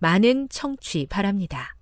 [0.00, 1.76] 많은 청취 바랍니다.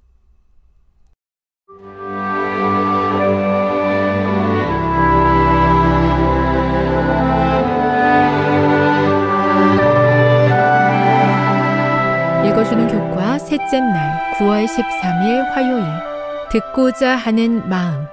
[12.45, 15.85] 읽어주는 교과 셋째 날 9월 13일 화요일.
[16.51, 18.07] 듣고자 하는 마음.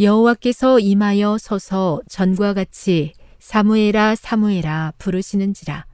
[0.00, 5.84] 여호와께서 임하여 서서 전과 같이 사무엘아 사무엘아 부르시는지라.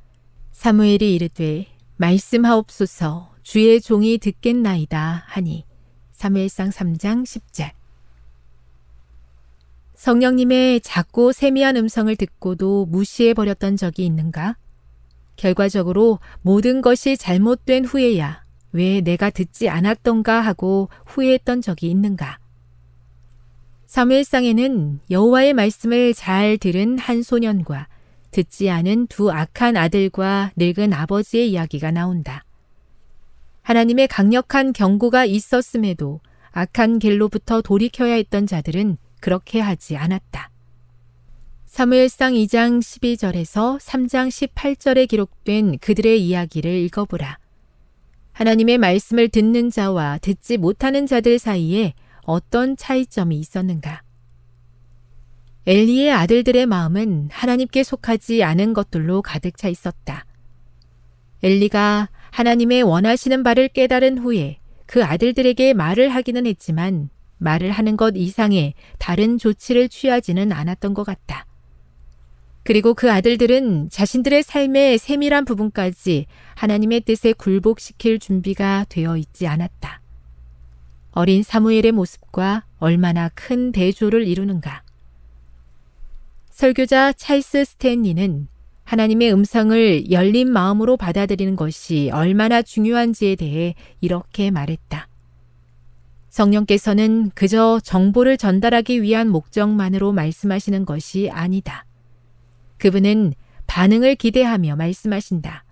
[0.53, 5.65] 사무엘이 이르되 말씀하옵소서 주의 종이 듣겠나이다 하니
[6.13, 7.73] 사무엘상 3장 10절
[9.95, 14.57] 성령님의 작고 세미한 음성을 듣고도 무시해 버렸던 적이 있는가?
[15.37, 22.39] 결과적으로 모든 것이 잘못된 후에야 왜 내가 듣지 않았던가 하고 후회했던 적이 있는가?
[23.87, 27.89] 사무엘상에는 여호와의 말씀을 잘 들은 한 소년과
[28.35, 32.45] 듣지 않은 두 악한 아들과 늙은 아버지의 이야기가 나온다.
[33.63, 40.51] 하나님의 강력한 경고가 있었음에도 악한 길로부터 돌이켜야 했던 자들은 그렇게 하지 않았다.
[41.67, 47.39] 사무엘상 2장 12절에서 3장 18절에 기록된 그들의 이야기를 읽어보라.
[48.33, 54.03] 하나님의 말씀을 듣는 자와 듣지 못하는 자들 사이에 어떤 차이점이 있었는가?
[55.67, 60.27] 엘리의 아들들의 마음은 하나님께 속하지 않은 것들로 가득 차 있었다.
[61.43, 67.09] 엘리가 하나님의 원하시는 바를 깨달은 후에 그 아들들에게 말을 하기는 했지만
[67.39, 71.47] 말을 하는 것 이상의 다른 조치를 취하지는 않았던 것 같다.
[72.63, 76.27] 그리고 그 아들들은 자신들의 삶의 세밀한 부분까지
[76.57, 80.01] 하나님의 뜻에 굴복시킬 준비가 되어 있지 않았다.
[81.13, 84.84] 어린 사무엘의 모습과 얼마나 큰 대조를 이루는가.
[86.55, 88.47] 설교자 찰스 스탠리는
[88.85, 95.09] 하나님의 음성을 열린 마음으로 받아들이는 것이 얼마나 중요한지에 대해 이렇게 말했다.
[96.29, 101.87] 성령께서는 그저 정보를 전달하기 위한 목적만으로 말씀하시는 것이 아니다.
[102.79, 103.33] 그분은
[103.67, 105.65] 반응을 기대하며 말씀하신다.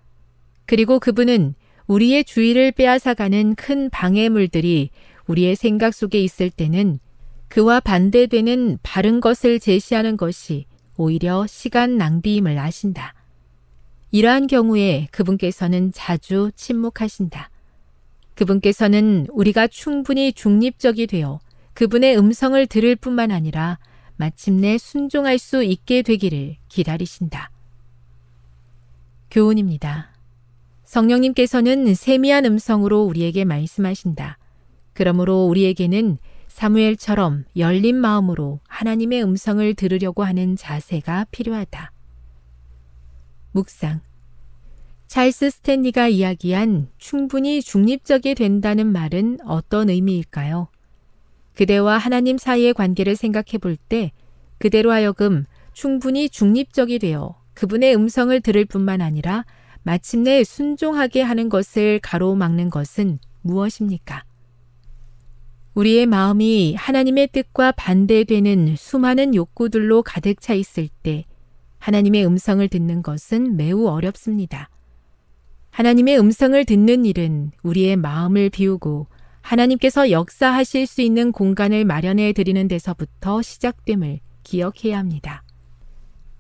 [0.66, 1.54] 그리고 그분은
[1.86, 4.90] 우리의 주의를 빼앗아가는 큰 방해물들이
[5.28, 6.98] 우리의 생각 속에 있을 때는
[7.46, 10.66] 그와 반대되는 바른 것을 제시하는 것이
[11.02, 13.14] 오히려 시간 낭비임을 아신다.
[14.12, 17.50] 이러한 경우에 그분께서는 자주 침묵하신다.
[18.36, 21.40] 그분께서는 우리가 충분히 중립적이 되어
[21.74, 23.78] 그분의 음성을 들을 뿐만 아니라
[24.16, 27.50] 마침내 순종할 수 있게 되기를 기다리신다.
[29.30, 30.12] 교훈입니다.
[30.84, 34.38] 성령님께서는 세미한 음성으로 우리에게 말씀하신다.
[34.92, 36.18] 그러므로 우리에게는
[36.52, 41.90] 사무엘처럼 열린 마음으로 하나님의 음성을 들으려고 하는 자세가 필요하다.
[43.52, 44.00] 묵상.
[45.08, 50.68] 찰스 스탠리가 이야기한 충분히 중립적이 된다는 말은 어떤 의미일까요?
[51.54, 54.12] 그대와 하나님 사이의 관계를 생각해 볼 때
[54.58, 59.44] 그대로 하여금 충분히 중립적이 되어 그분의 음성을 들을 뿐만 아니라
[59.82, 64.24] 마침내 순종하게 하는 것을 가로막는 것은 무엇입니까?
[65.74, 71.24] 우리의 마음이 하나님의 뜻과 반대되는 수많은 욕구들로 가득 차 있을 때
[71.78, 74.68] 하나님의 음성을 듣는 것은 매우 어렵습니다.
[75.70, 79.06] 하나님의 음성을 듣는 일은 우리의 마음을 비우고
[79.40, 85.42] 하나님께서 역사하실 수 있는 공간을 마련해 드리는 데서부터 시작됨을 기억해야 합니다.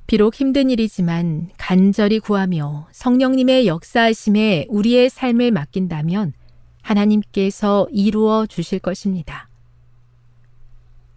[0.06, 6.34] 비록 힘든 일이지만 간절히 구하며 성령님의 역사하심에 우리의 삶을 맡긴다면
[6.82, 9.48] 하나님께서 이루어 주실 것입니다.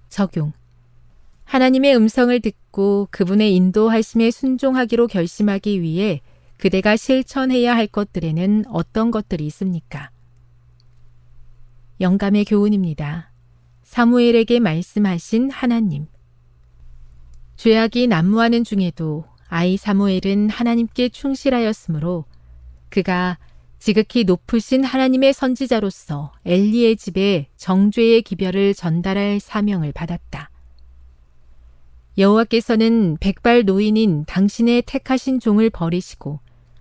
[0.09, 0.53] 적용.
[1.43, 6.21] 하나님의 음성을 듣고 그분의 인도하심에 순종하기로 결심하기 위해
[6.57, 10.09] 그대가 실천해야 할 것들에는 어떤 것들이 있습니까?
[12.01, 13.31] 영감의 교훈입니다.
[13.83, 16.07] 사무엘에게 말씀하신 하나님.
[17.55, 22.25] 죄악이 난무하는 중에도 아이 사무엘은 하나님께 충실하였으므로
[22.89, 23.37] 그가
[23.85, 30.49] 지극히 높으신 하나님의 선지자로서 엘리의 집에 정죄의 기별을 전달할 사명을 받았다.
[32.17, 36.39] 여호와께서는 백발 노인인 당신의 택하신 종을 버리시고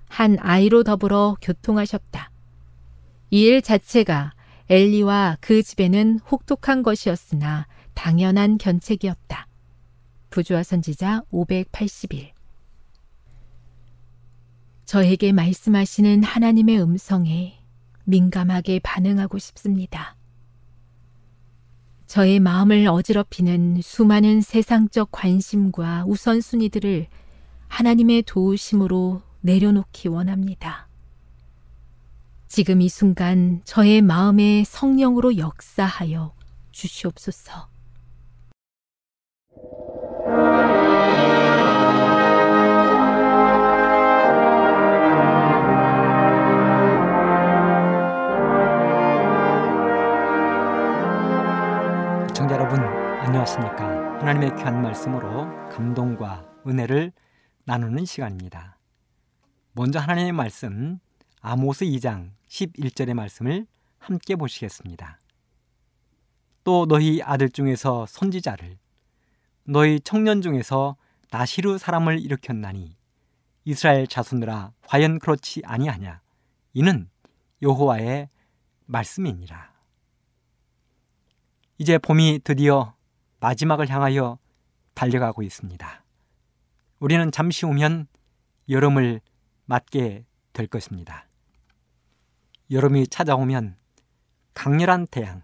[0.09, 2.31] 한 아이로 더불어 교통하셨다.
[3.33, 4.33] 이 일 자체가
[4.71, 9.47] 엘리와 그 집에는 혹독한 것이었으나 당연한 견책이었다.
[10.31, 12.34] 부주와 선지자 581
[14.85, 17.59] 저에게 말씀하시는 하나님의 음성에
[18.05, 20.17] 민감하게 반응하고 싶습니다.
[22.07, 27.09] 저의 마음을 어지럽히는 수많은 세상적 관심과 우선순위들을
[27.69, 30.89] 하나님의 도우심으로 내려놓기 원합니다.
[32.47, 36.35] 지금 이 순간 저의 마음에 성령으로 역사하여
[36.71, 37.69] 주시옵소서.
[53.55, 54.19] 안녕하십니까?
[54.19, 57.13] 하나님의 귀한 말씀으로 감동과 은혜를
[57.65, 58.79] 나누는 시간입니다.
[59.73, 60.99] 먼저 하나님의 말씀
[61.41, 63.67] 아모스 2장 11절의 말씀을
[63.99, 65.21] 함께 보시겠습니다.
[66.65, 68.77] 또 너희 아들 중에서 선지자를
[69.65, 70.97] 너희 청년 중에서
[71.31, 72.97] 나시르 사람을 일으켰나니
[73.65, 76.21] 이스라엘 자손들아 과연 그렇지 아니하냐?
[76.73, 77.09] 이는
[77.63, 78.31] 여호와의
[78.87, 79.73] 말씀이니라.
[81.79, 82.95] 이제 봄이 드디어
[83.45, 84.39] 마지막을 향하여
[84.95, 86.03] 달려가고 있습니다.
[86.99, 88.07] 우리는 잠시 후면
[88.71, 89.21] 여름을
[89.67, 90.25] 맞게
[90.55, 91.29] 될 것입니다.
[92.71, 93.77] 여름이 찾아오면
[94.55, 95.43] 강렬한 태양,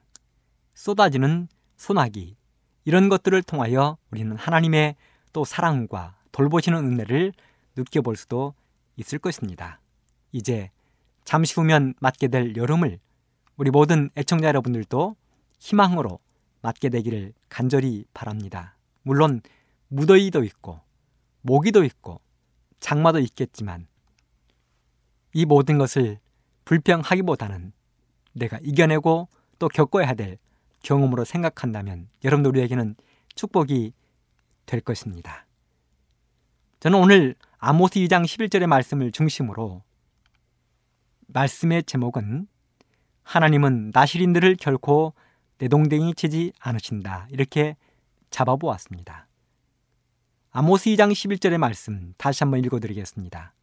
[0.73, 2.39] 쏟아지는 소나기,
[2.87, 4.97] 이런 것들을 통하여 우리는 하나님의
[5.35, 7.35] 또 사랑과 돌보시는 은혜를
[7.77, 8.55] 느껴볼 수도
[8.97, 9.79] 있을 것입니다.
[10.33, 10.71] 이제
[11.25, 12.99] 잠시 후면 맞게 될 여름을
[13.59, 15.17] 우리 모든 애청자 여러분들도
[15.59, 16.19] 희망으로
[16.63, 18.77] 맞게 되기를 간절히 바랍니다.
[19.03, 19.41] 물론
[19.89, 20.81] 무더위도 있고
[21.43, 22.21] 모기도 있고
[22.81, 23.87] 장마도 있겠지만
[25.33, 26.19] 이 모든 것을
[26.65, 27.73] 불평하기보다는
[28.33, 30.39] 내가 이겨내고 또 겪어야 될
[30.83, 32.95] 경험으로 생각한다면 여러분들 우리에게는
[33.35, 33.93] 축복이
[34.67, 35.47] 될 것입니다.
[36.81, 39.83] 저는 오늘 아모스 2장 11절의 말씀을 중심으로
[41.27, 42.49] 말씀의 제목은
[43.23, 45.15] 하나님은 나시린들을 결코
[45.61, 47.27] 내동댕이 치지 않으신다.
[47.31, 47.77] 이렇게
[48.31, 49.29] 잡아보았습니다.
[50.53, 53.55] 아모스 2장 11절의 말씀 다시 한번 읽어드리겠습니다.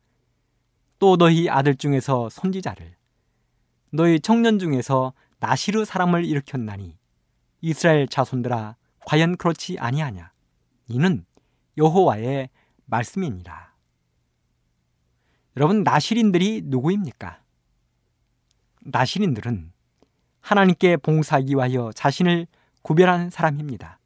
[0.99, 2.95] 또 너희 아들 중에서 선지자를
[3.91, 6.97] 너희 청년 중에서 나시르 사람을 일으켰나니
[7.61, 8.75] 이스라엘 자손들아
[9.05, 10.31] 과연 그렇지 아니하냐
[10.87, 11.25] 이는
[11.77, 12.49] 여호와의
[12.85, 13.73] 말씀이니라.
[15.57, 17.41] 여러분 나시린들이 누구입니까?
[18.81, 19.73] 나시린들은
[20.41, 22.47] 하나님께 봉사하기 위하여 자신을
[22.81, 23.99] 구별한 사람입니다.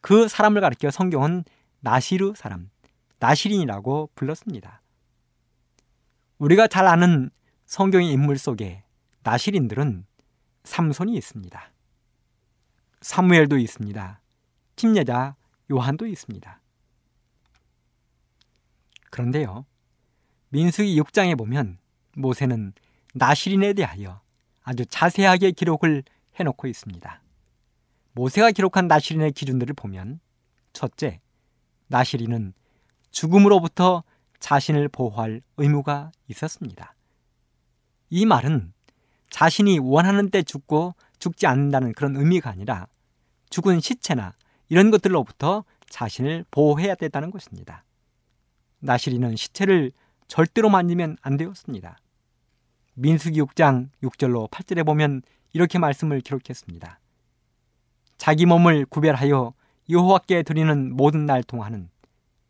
[0.00, 1.44] 그 사람을 가리켜 성경은
[1.80, 2.70] 나시르 사람,
[3.18, 4.80] 나시린이라고 불렀습니다.
[6.38, 7.30] 우리가 잘 아는
[7.66, 8.82] 성경의 인물 속에
[9.22, 10.06] 나시린들은
[10.64, 11.72] 삼손이 있습니다.
[13.00, 14.20] 사무엘도 있습니다.
[14.76, 15.36] 침례자
[15.70, 16.60] 요한도 있습니다.
[19.10, 19.66] 그런데요.
[20.48, 21.78] 민수기 6장에 보면
[22.16, 22.72] 모세는
[23.14, 24.21] 나시린에 대하여
[24.62, 26.04] 아주 자세하게 기록을
[26.38, 27.22] 해놓고 있습니다.
[28.12, 30.20] 모세가 기록한 나시린의 기준들을 보면
[30.72, 31.20] 첫째,
[31.88, 32.54] 나시린은
[33.10, 34.04] 죽음으로부터
[34.38, 36.94] 자신을 보호할 의무가 있었습니다.
[38.10, 38.72] 이 말은
[39.30, 42.86] 자신이 원하는 때 죽고 죽지 않는다는 그런 의미가 아니라
[43.50, 44.34] 죽은 시체나
[44.68, 47.84] 이런 것들로부터 자신을 보호해야 된다는 것입니다.
[48.80, 49.92] 나시리는 시체를
[50.26, 51.98] 절대로 만지면 안 되었습니다.
[52.94, 55.22] 민수기 6장 6절로 8절에 보면
[55.52, 56.98] 이렇게 말씀을 기록했습니다.
[58.18, 59.54] 자기 몸을 구별하여
[59.88, 61.90] 여호와께 드리는 모든 날 동안은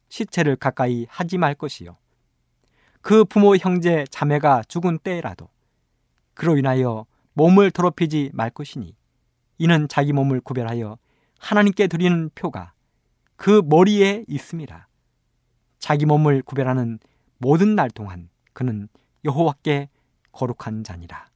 [0.08, 1.96] 시체를 가까이 하지 말 것이요.
[3.00, 5.48] 그 부모 형제 자매가 죽은 때라도
[6.34, 8.94] 그로 인하여 몸을 더럽히지 말 것이니
[9.58, 10.98] 이는 자기 몸을 구별하여
[11.38, 12.72] 하나님께 드리는 표가
[13.36, 14.88] 그 머리에 있습니다.
[15.78, 16.98] 자기 몸을 구별하는
[17.38, 18.88] 모든 날 동안 그는
[19.24, 19.88] 여호와께
[20.32, 21.26] 거룩한 자니라.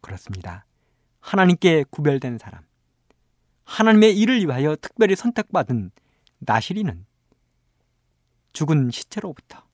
[0.00, 0.64] 그렇습니다.
[1.20, 2.64] 하나님께 구별된 사람,
[3.64, 5.90] 하나님의 일을 위하여 특별히 선택받은
[6.38, 7.06] 나시리는
[8.52, 9.66] 죽은 시체로부터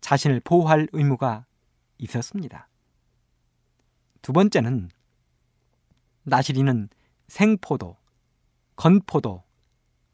[0.00, 1.46] 자신을 보호할 의무가
[1.98, 2.68] 있었습니다.
[4.22, 4.90] 두 번째는
[6.24, 6.88] 나시리는
[7.28, 7.96] 생포도,
[8.76, 9.42] 건포도,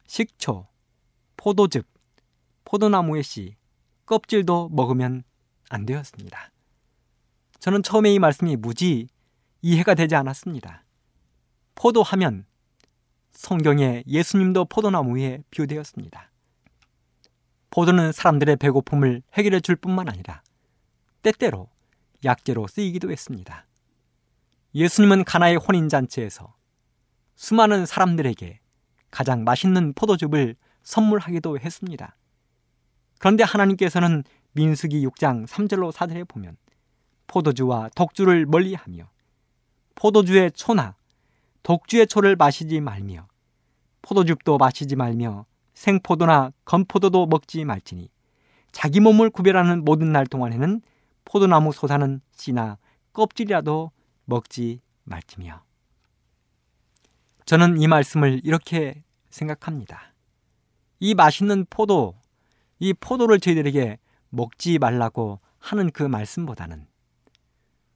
[0.07, 0.67] 식초,
[1.37, 1.87] 포도즙,
[2.65, 3.57] 포도나무의 씨,
[4.07, 5.25] 껍질도 먹으면
[5.69, 6.51] 안 되었습니다.
[7.61, 9.09] 저는 처음에 이 말씀이 무지
[9.61, 10.83] 이해가 되지 않았습니다.
[11.75, 12.47] 포도하면
[13.31, 16.31] 성경에 예수님도 포도나무 에 비유되었습니다.
[17.71, 20.43] 포도는 사람들의 배고픔을 해결해 줄 뿐만 아니라
[21.23, 21.69] 때때로
[22.25, 23.67] 약재로 쓰이기도 했습니다.
[24.75, 26.55] 예수님은 가나의 혼인잔치에서
[27.37, 28.59] 수많은 사람들에게
[29.11, 32.17] 가장 맛있는 포도즙을 선물하기도 했습니다.
[33.19, 36.57] 그런데 하나님께서는 민수기 6장 3절로 4절에 보면
[37.31, 39.09] 포도주와 독주를 멀리하며
[39.95, 40.97] 포도주의 초나
[41.63, 43.29] 독주의 초를 마시지 말며
[44.03, 48.11] 포도즙도 마시지 말며 생포도나 건포도도 먹지 말지니
[48.73, 50.83] 자기 몸을 구별하는 모든 날 동안에는
[51.25, 52.79] 포도나무 솟아는 씨나
[53.13, 53.93] 껍질이라도
[54.25, 55.63] 먹지 말지며
[57.47, 60.15] 저는 이 말씀을 이렇게 생각합니다.
[60.99, 62.15] 이 맛있는 포도,
[62.79, 63.99] 이 포도를 저희들에게
[64.31, 66.90] 먹지 말라고 하는 그 말씀보다는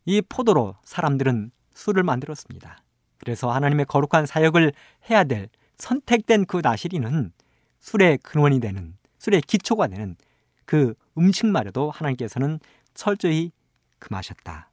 [0.05, 2.79] 이 포도로 사람들은 술을 만들었습니다.
[3.19, 4.73] 그래서 하나님의 거룩한 사역을
[5.11, 7.33] 해야 될 선택된 그 나시리는
[7.81, 10.17] 술의 근원이 되는, 술의 기초가 되는
[10.65, 12.61] 그 음식말에도 하나님께서는
[12.95, 13.51] 철저히
[13.99, 14.71] 금하셨다.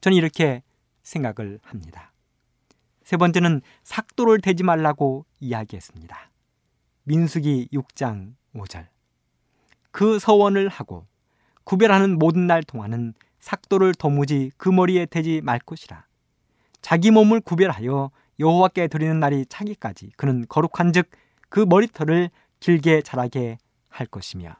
[0.00, 0.62] 저는 이렇게
[1.02, 2.12] 생각을 합니다.
[3.04, 6.30] 세 번째는 삭도를 대지 말라고 이야기했습니다.
[7.04, 8.86] 민수기 6장 5절.
[9.90, 11.06] 그 서원을 하고
[11.64, 16.06] 구별하는 모든 날 동안은 삭도를 도무지 그 머리에 대지 말 것이라.
[16.80, 18.10] 자기 몸을 구별하여
[18.40, 21.10] 여호와께 드리는 날이 차기까지 그는 거룩한즉
[21.50, 23.58] 그 머리털을 길게 자라게
[23.90, 24.56] 할 것이며.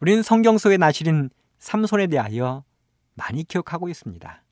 [0.00, 2.64] 우리는 성경 속에 나실인 삼손에 대하여
[3.14, 4.42] 많이 기억하고 있습니다.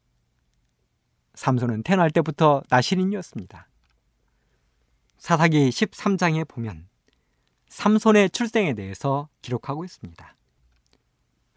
[1.35, 3.69] 삼손은 태어날 때부터 나실인이었습니다.
[5.19, 6.89] 사사기 13장에 보면
[7.69, 10.37] 삼손의 출생에 대해서 기록하고 있습니다.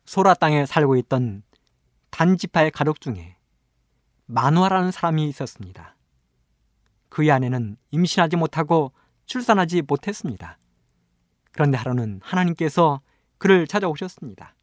[0.05, 1.43] 소라 땅에 살고 있던
[2.12, 3.38] 단지파의 가족 중에
[4.25, 5.95] 만화라는 사람이 있었습니다.
[7.10, 8.91] 그의 아내는 임신하지 못하고
[9.25, 10.57] 출산하지 못했습니다.
[11.51, 13.01] 그런데 하루는 하나님께서
[13.38, 14.55] 그를 찾아오셨습니다.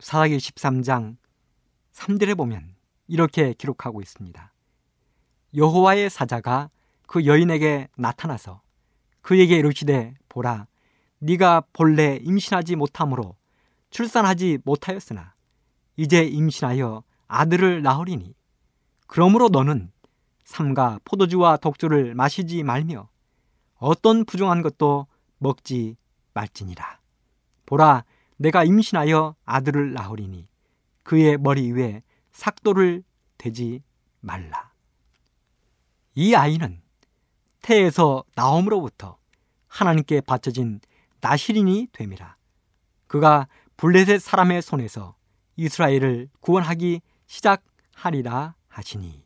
[0.00, 1.16] 사사기 13장
[1.92, 2.74] 3절에 보면
[3.06, 4.52] 이렇게 기록하고 있습니다.
[5.54, 6.70] 여호와의 사자가
[7.06, 8.62] 그 여인에게 나타나서
[9.20, 10.66] 그에게 이르시되 보라
[11.20, 13.36] 네가 본래 임신하지 못함으로
[13.94, 15.34] 출산하지 못하였으나
[15.94, 18.34] 이제 임신하여 아들을 낳으리니
[19.06, 19.92] 그러므로 너는
[20.44, 23.08] 삼가 포도주와 독주를 마시지 말며
[23.76, 25.06] 어떤 부정한 것도
[25.38, 25.96] 먹지
[26.32, 26.98] 말지니라
[27.66, 28.04] 보라
[28.36, 30.48] 내가 임신하여 아들을 낳으리니
[31.04, 33.04] 그의 머리 위에 삭도를
[33.38, 33.80] 대지
[34.18, 34.72] 말라.
[36.16, 36.82] 이 아이는
[37.62, 39.18] 태에서 나옴으로부터
[39.68, 40.80] 하나님께 바쳐진
[41.20, 42.36] 나시린이 됨이라.
[43.06, 45.16] 그가 블레셋 사람의 손에서
[45.56, 49.24] 이스라엘을 구원하기 시작하리라 하시니.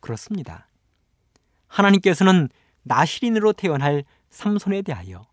[0.00, 0.68] 그렇습니다.
[1.68, 2.48] 하나님께서는
[2.82, 5.26] 나시린으로 태어날 삼손에 대하여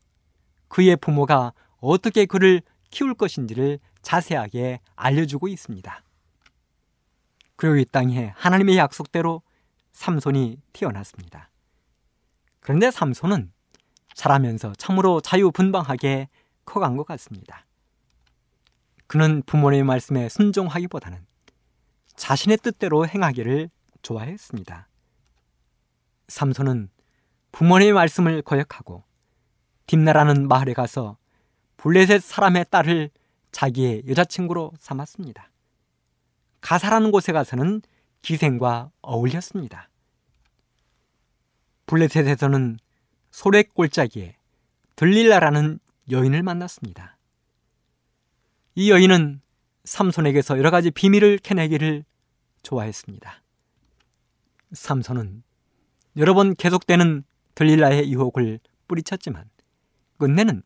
[0.67, 6.03] 그의 부모가 어떻게 그를 키울 것인지를 자세하게 알려주고 있습니다.
[7.55, 9.41] 그리고 이 땅에 하나님의 약속대로
[9.91, 11.49] 삼손이 태어났습니다.
[12.59, 13.51] 그런데 삼손은
[14.13, 16.29] 자라면서 참으로 자유분방하게
[16.65, 17.65] 커간 것 같습니다.
[19.07, 21.25] 그는 부모님의 말씀에 순종하기보다는
[22.15, 23.69] 자신의 뜻대로 행하기를
[24.01, 24.87] 좋아했습니다.
[26.27, 26.89] 삼손은
[27.51, 29.03] 부모님의 말씀을 거역하고
[29.87, 31.17] 딥나라는 마을에 가서
[31.77, 33.09] 블레셋 사람의 딸을
[33.51, 35.51] 자기의 여자친구로 삼았습니다.
[36.61, 37.81] 가사라는 곳에 가서는
[38.21, 39.89] 기생과 어울렸습니다.
[41.87, 42.77] 블레셋에서는
[43.31, 44.37] 소렉 골짜기에
[44.95, 45.79] 들릴라라는
[46.09, 47.17] 여인을 만났습니다.
[48.75, 49.41] 이 여인은
[49.83, 52.05] 삼손에게서 여러 가지 비밀을 캐내기를
[52.63, 53.43] 좋아했습니다.
[54.73, 55.43] 삼손은
[56.17, 57.23] 여러 번 계속되는
[57.55, 59.49] 들릴라의 유혹을 뿌리쳤지만
[60.17, 60.63] 끝내는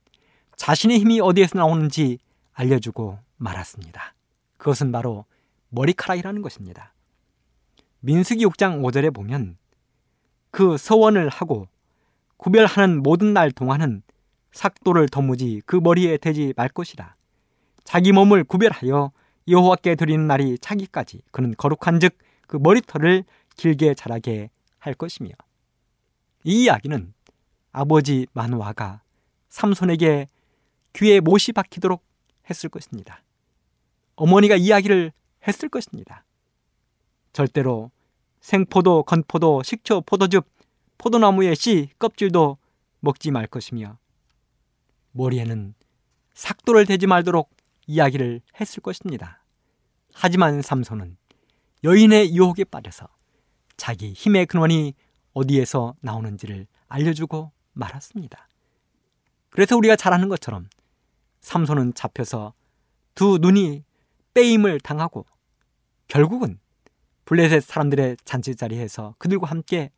[0.55, 2.19] 자신의 힘이 어디에서 나오는지
[2.53, 4.13] 알려주고 말았습니다.
[4.57, 5.25] 그것은 바로
[5.69, 6.93] 머리카락이라는 것입니다.
[7.99, 9.57] 민수기 6장 5절에 보면
[10.51, 11.67] 그 서원을 하고
[12.37, 14.03] 구별하는 모든 날 동안은
[14.55, 17.15] 삭도를 도무지 그 머리에 대지 말 것이라.
[17.83, 19.11] 자기 몸을 구별하여
[19.47, 23.25] 여호와께 드리는 날이 차기까지 그는 거룩한즉 그 머리털을
[23.57, 25.29] 길게 자라게 할 것이며
[26.45, 27.13] 이 이야기는
[27.73, 29.01] 아버지 마누아가
[29.49, 30.27] 삼손에게
[30.93, 32.01] 귀에 못이 박히도록
[32.49, 33.21] 했을 것입니다.
[34.15, 35.11] 어머니가 이야기를
[35.47, 36.23] 했을 것입니다.
[37.33, 37.91] 절대로
[38.39, 40.45] 생포도, 건포도, 식초, 포도즙,
[40.97, 42.57] 포도나무의 씨, 껍질도
[43.01, 43.97] 먹지 말 것이며
[45.15, 45.73] 머리에는
[46.33, 47.49] 삭도를 대지 말도록
[47.87, 49.41] 이야기를 했을 것입니다.
[50.13, 51.17] 하지만 삼손은
[51.83, 53.07] 여인의 유혹에 빠져서
[53.77, 54.93] 자기 힘의 근원이
[55.33, 58.47] 어디에서 나오는지를 알려주고 말았습니다.
[59.49, 60.67] 그래서 우리가 잘 아는 것처럼
[61.41, 62.53] 삼손은 잡혀서
[63.13, 63.83] 두 눈이
[64.33, 65.25] 빼임을 당하고
[66.07, 66.59] 결국은
[67.25, 69.91] 블레셋 사람들의 잔치 자리에서 그들과 함께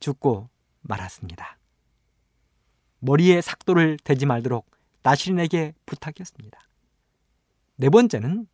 [0.00, 0.48] 죽고
[0.82, 1.57] 말았습니다.
[3.00, 4.70] 머리에 삭도를 대지 말도록
[5.02, 6.58] 나시린에게 부탁했습니다.
[7.76, 8.46] 네 번째는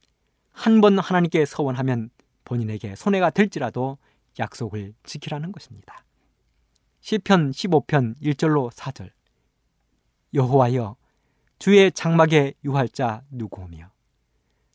[0.52, 2.10] 한 번 하나님께 서원하면
[2.44, 3.98] 본인에게 손해가 될지라도
[4.38, 6.04] 약속을 지키라는 것입니다.
[7.00, 9.10] 시편 15편 1절로 4절
[10.32, 10.96] 여호와여
[11.58, 13.90] 주의 장막에 유할 자 누구오며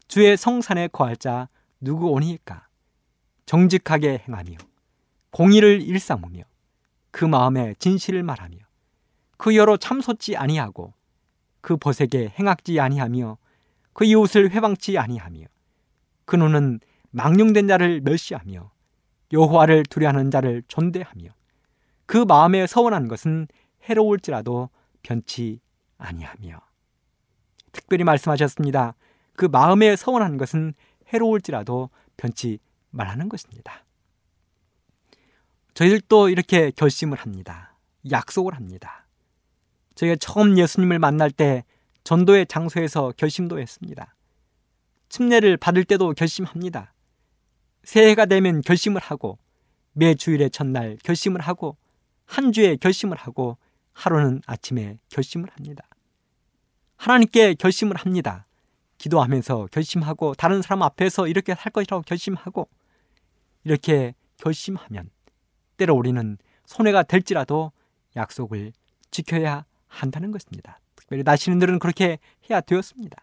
[0.07, 2.67] 주의 성산에 거할 자 누구 오니까
[3.45, 4.57] 정직하게 행하며
[5.31, 6.43] 공의를 일삼으며
[7.11, 8.57] 그 마음에 진실을 말하며
[9.39, 10.93] 그 여로 참솟지 아니하고
[11.61, 13.37] 그 벗에게 행악지 아니하며
[13.93, 15.45] 그 이웃을 회방치 아니하며
[16.25, 18.69] 그 눈은 망령된 자를 멸시하며
[19.31, 21.29] 여호와를 두려하는 자를 존대하며
[22.05, 23.47] 그 마음에 서원한 것은
[23.89, 24.69] 해로울지라도
[25.03, 25.61] 변치
[25.97, 26.59] 아니하며
[27.71, 28.95] 특별히 말씀하셨습니다.
[29.37, 30.73] 그 마음에 서원한 것은
[31.13, 33.85] 해로울지라도 변치 말하는 것입니다.
[35.75, 37.77] 저희들도 이렇게 결심을 합니다.
[38.11, 39.05] 약속을 합니다.
[39.99, 41.65] 저희가 처음 예수님을 만날 때
[42.05, 44.15] 전도의 장소에서 결심도 했습니다.
[45.09, 46.93] 침례를 받을 때도 결심합니다.
[47.83, 49.37] 새해가 되면 결심을 하고
[49.91, 51.75] 매 주일의 첫날 결심을 하고
[52.25, 53.57] 한 주에 결심을 하고
[53.91, 55.85] 하루는 아침에 결심을 합니다.
[56.95, 58.45] 하나님께 결심을 합니다.
[58.99, 62.69] 기도하면서 결심하고 다른 사람 앞에서 이렇게 살 것이라고 결심하고
[63.65, 65.09] 이렇게 결심하면
[65.75, 67.73] 때로 우리는 손해가 될지라도
[68.15, 68.71] 약속을
[69.11, 70.79] 지켜야 한다는 것입니다.
[70.95, 73.21] 특별히 나시인들은 그렇게 해야 되었습니다.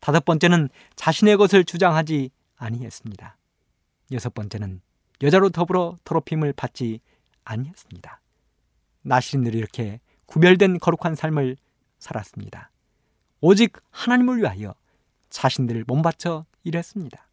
[0.00, 3.36] 다섯 번째는 자신의 것을 주장하지 아니했습니다.
[4.12, 4.80] 여섯 번째는
[5.22, 7.00] 여자로 더불어 더럽힘을 받지
[7.44, 8.20] 아니했습니다.
[9.02, 11.56] 나시인들이 이렇게 구별된 거룩한 삶을
[11.98, 12.70] 살았습니다.
[13.40, 14.74] 오직 하나님을 위하여
[15.30, 17.26] 자신들을 몸바쳐 일했습니다.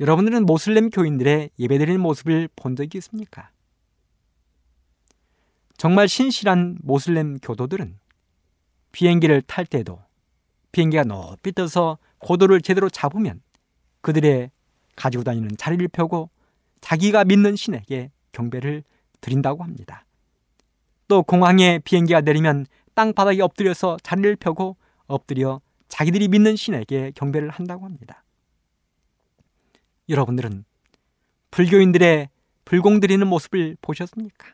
[0.00, 3.50] 여러분들은 모슬렘 교인들의 예배드리는 모습을 본 적이 있습니까?
[5.76, 7.98] 정말 신실한 모슬렘 교도들은
[8.92, 10.00] 비행기를 탈 때도
[10.72, 13.40] 비행기가 높이 떠서 고도를 제대로 잡으면
[14.00, 14.50] 그들의
[14.96, 16.30] 가지고 다니는 자리를 펴고
[16.80, 18.84] 자기가 믿는 신에게 경배를
[19.20, 20.04] 드린다고 합니다.
[21.08, 28.24] 또 공항에 비행기가 내리면 땅바닥에 엎드려서 자리를 펴고 엎드려 자기들이 믿는 신에게 경배를 한다고 합니다.
[30.08, 30.64] 여러분들은
[31.50, 32.28] 불교인들의
[32.64, 34.48] 불공 드리는 모습을 보셨습니까?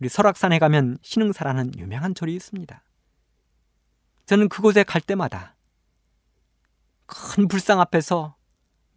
[0.00, 2.82] 우리 설악산에 가면 신흥사라는 유명한 절이 있습니다.
[4.26, 5.56] 저는 그곳에 갈 때마다
[7.06, 8.36] 큰 불상 앞에서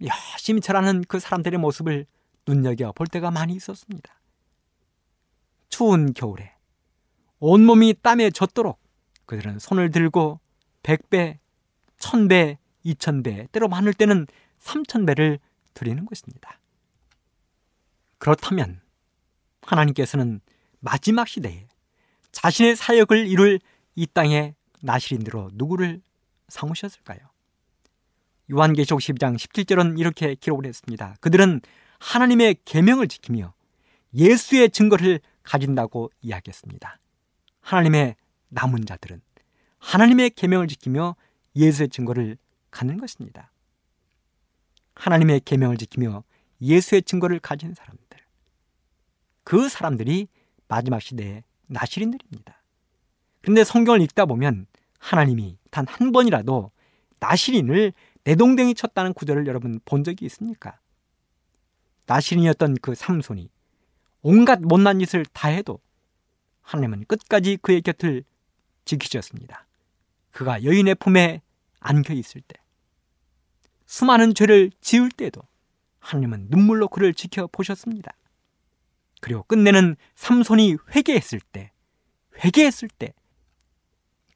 [0.01, 2.05] 열심히 절하는 그 사람들의 모습을
[2.47, 4.19] 눈여겨 볼 때가 많이 있었습니다.
[5.69, 6.53] 추운 겨울에
[7.39, 8.79] 온몸이 땀에 젖도록
[9.25, 10.39] 그들은 손을 들고
[10.83, 11.37] 100배,
[11.99, 14.25] 1000배, 2000배, 때로 많을 때는
[14.59, 15.39] 3000배를
[15.73, 16.59] 드리는 것입니다.
[18.17, 18.81] 그렇다면
[19.61, 20.41] 하나님께서는
[20.79, 21.67] 마지막 시대에
[22.31, 23.59] 자신의 사역을 이룰
[23.95, 26.01] 이 땅의 나시린으로 누구를
[26.47, 27.19] 삼으셨을까요?
[28.51, 31.15] 요한계시록 12장 17절은 이렇게 기록을 했습니다.
[31.19, 31.61] 그들은
[31.99, 33.53] 하나님의 계명을 지키며
[34.13, 36.99] 예수의 증거를 가진다고 이야기했습니다.
[37.61, 38.15] 하나님의
[38.49, 39.21] 남은 자들은
[39.77, 41.15] 하나님의 계명을 지키며
[41.55, 42.37] 예수의 증거를
[42.71, 43.51] 갖는 것입니다.
[44.95, 46.23] 하나님의 계명을 지키며
[46.61, 48.19] 예수의 증거를 가진 사람들.
[49.43, 50.27] 그 사람들이
[50.69, 52.63] 마지막 시대의 나시린들입니다.
[53.41, 54.67] 그런데 성경을 읽다 보면
[54.99, 56.71] 하나님이 단 한 번이라도
[57.19, 60.79] 나시린을 내동댕이 쳤다는 구절을 여러분 본 적이 있습니까?
[62.05, 63.49] 나시린이었던 그 삼손이
[64.21, 65.79] 온갖 못난 짓을 다 해도
[66.61, 68.23] 하나님은 끝까지 그의 곁을
[68.85, 69.65] 지키셨습니다.
[70.31, 71.41] 그가 여인의 품에
[71.79, 72.55] 안겨 있을 때,
[73.85, 75.41] 수많은 죄를 지을 때도
[75.99, 78.11] 하나님은 눈물로 그를 지켜보셨습니다.
[79.19, 81.71] 그리고 끝내는 삼손이 회개했을 때,
[82.43, 83.13] 회개했을 때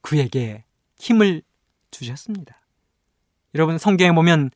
[0.01, 0.65] 그에게
[0.97, 1.41] 힘을
[1.91, 2.61] 주셨습니다.
[3.55, 4.51] 여러분 성경에 보면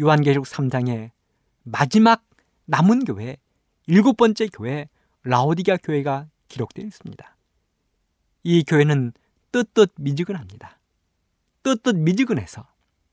[0.00, 1.10] 요한계시록 3장에
[1.64, 2.24] 마지막
[2.66, 3.36] 남은 교회,
[3.86, 4.88] 일곱 번째 교회
[5.24, 7.36] 라오디가 교회가 기록되어 있습니다.
[8.44, 9.12] 이 교회는
[9.52, 10.78] 뜨뜻 미지근합니다.
[11.62, 12.66] 뜨뜻 미지근해서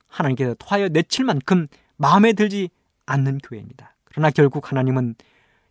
[0.08, 2.70] 하나님께서 토하여 내칠 만큼 마음에 들지
[3.06, 3.96] 않는 교회입니다.
[4.06, 5.16] 그러나 결국 하나님은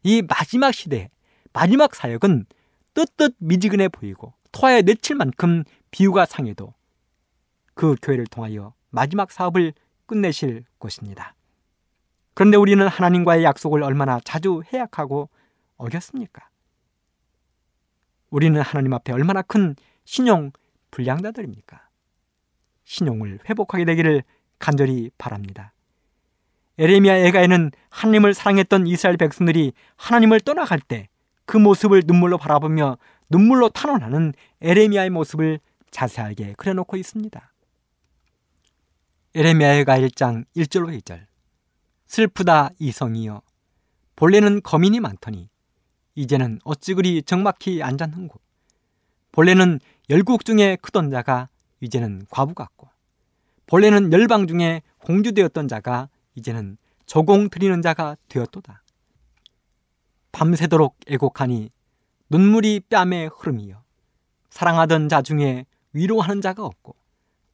[0.03, 1.11] 이 마지막 시대,
[1.53, 2.47] 마지막 사역은
[2.95, 6.75] 뜨뜻 미지근해 보이고 토하여 내칠 만큼 비유가 상해도
[7.75, 9.73] 그 교회를 통하여 마지막 사업을
[10.07, 11.35] 끝내실 것입니다.
[12.35, 15.29] 그런데 우리는 하나님과의 약속을 얼마나 자주 해약하고
[15.77, 16.49] 어겼습니까?
[18.31, 20.53] 우리는 하나님 앞에 얼마나 큰 신용
[20.91, 21.89] 불량자들입니까?
[22.85, 24.23] 신용을 회복하게 되기를
[24.59, 25.73] 간절히 바랍니다.
[26.79, 31.09] 에레미야 애가에는 하나님을 사랑했던 이스라엘 백성들이 하나님을 떠나갈 때
[31.49, 32.99] 그 모습을 눈물로 바라보며
[33.31, 35.61] 눈물로 탄원하는 에레미야의 모습을
[35.91, 37.53] 자세하게 그려놓고 있습니다.
[39.35, 41.25] 에레미야가 1장 1절로 2절.
[42.07, 43.41] 슬프다 이성이여.
[44.17, 45.49] 본래는 거민이 많더니
[46.17, 48.39] 이제는 어찌 그리 정막히 앉았는고.
[49.33, 51.49] 본래는 열국 중에 크던 자가
[51.81, 52.91] 이제는 과부 같고.
[53.67, 58.83] 본래는 열방 중에 공주되었던 자가 이제는 조공 드리는 자가 되었도다.
[60.33, 61.71] 밤새도록 애곡하니
[62.31, 63.83] 눈물이 뺨에 흐름이여
[64.51, 66.95] 사랑하던 자 중에 위로하는 자가 없고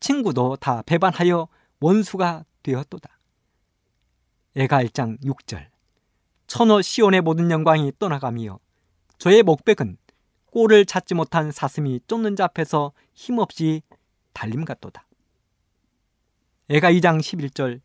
[0.01, 1.49] 친구도 다 배반하여
[1.81, 3.19] 원수가 되었도다.
[4.57, 5.69] 애가 1장 6절
[6.47, 8.59] 천어 시온의 모든 영광이 떠나가며
[9.19, 9.97] 저의 목백은
[10.47, 13.83] 꼴을 찾지 못한 사슴이 쫓는 자 앞에서 힘없이
[14.33, 15.07] 달림 같도다.
[16.69, 17.81] 애가 2장 11절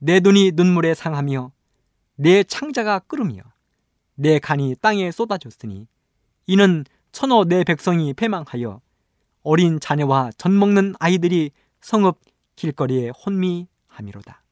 [0.00, 1.52] 내 눈이 눈물에 상하며
[2.16, 3.42] 내 창자가 끓으며
[4.14, 5.86] 내 간이 땅에 쏟아졌으니
[6.46, 8.80] 이는 천어 내 백성이 패망하여
[9.42, 12.18] 어린 자녀와 젖 먹는 아이들이 성읍
[12.56, 14.42] 길거리에 혼미함이로다.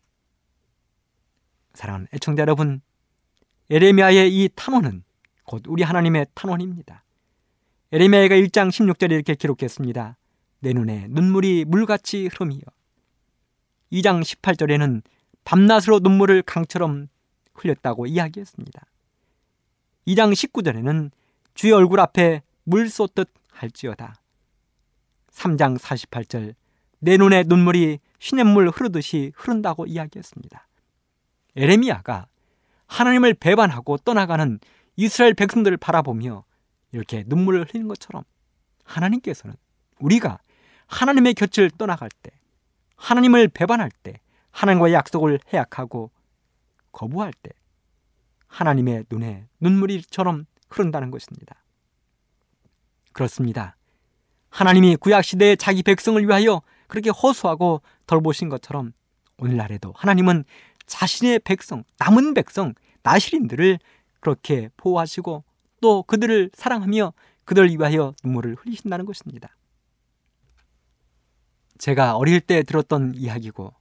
[1.75, 2.81] 사랑하는 애청자 여러분,
[3.71, 5.05] 에레미야의 이 탄원은
[5.45, 7.05] 곧 우리 하나님의 탄원입니다.
[7.93, 10.17] 에레미야가 1장 16절에 이렇게 기록했습니다.
[10.61, 12.61] 내 눈에 눈물이 물같이 흐름이여.
[13.93, 15.03] 2장 18절에는
[15.49, 17.09] 밤낮으로 눈물을 강처럼
[17.55, 18.85] 흘렸다고 이야기했습니다.
[20.07, 21.11] 2장 19절에는
[21.55, 24.17] 주의 얼굴 앞에 물 쏟듯 할지어다.
[25.33, 26.55] 3장 48절
[26.99, 30.69] 내 눈에 눈물이 시냇물 흐르듯이 흐른다고 이야기했습니다.
[31.57, 32.27] 에레미야가
[32.87, 34.61] 하나님을 배반하고 떠나가는
[34.97, 36.45] 이스라엘 백성들을 바라보며
[36.93, 38.23] 이렇게 눈물을 흘리는 것처럼
[38.85, 39.57] 하나님께서는
[39.99, 40.41] 우리가
[40.89, 42.33] 하나님의 곁을 떠나갈 때,
[42.97, 46.11] 하나님을 배반할 때, 하나님과의 약속을 해약하고
[46.93, 47.51] 거부할 때,
[48.47, 51.63] 하나님의 눈에 눈물이처럼 흐른다는 것입니다.
[53.13, 53.77] 그렇습니다.
[54.51, 58.93] 하나님이 구약시대에 자기 백성을 위하여 그렇게 호소하고 덜보신 것처럼
[59.39, 60.45] 오늘날에도 하나님은
[60.87, 63.79] 자신의 백성, 남은 백성, 나시린들을
[64.21, 65.45] 그렇게 보호하시고
[65.81, 67.13] 또 그들을 사랑하며
[67.45, 69.55] 그들을 위하여 눈물을 흘리신다는 것입니다.
[71.79, 73.73] 제가 어릴 때 들었던 이야기고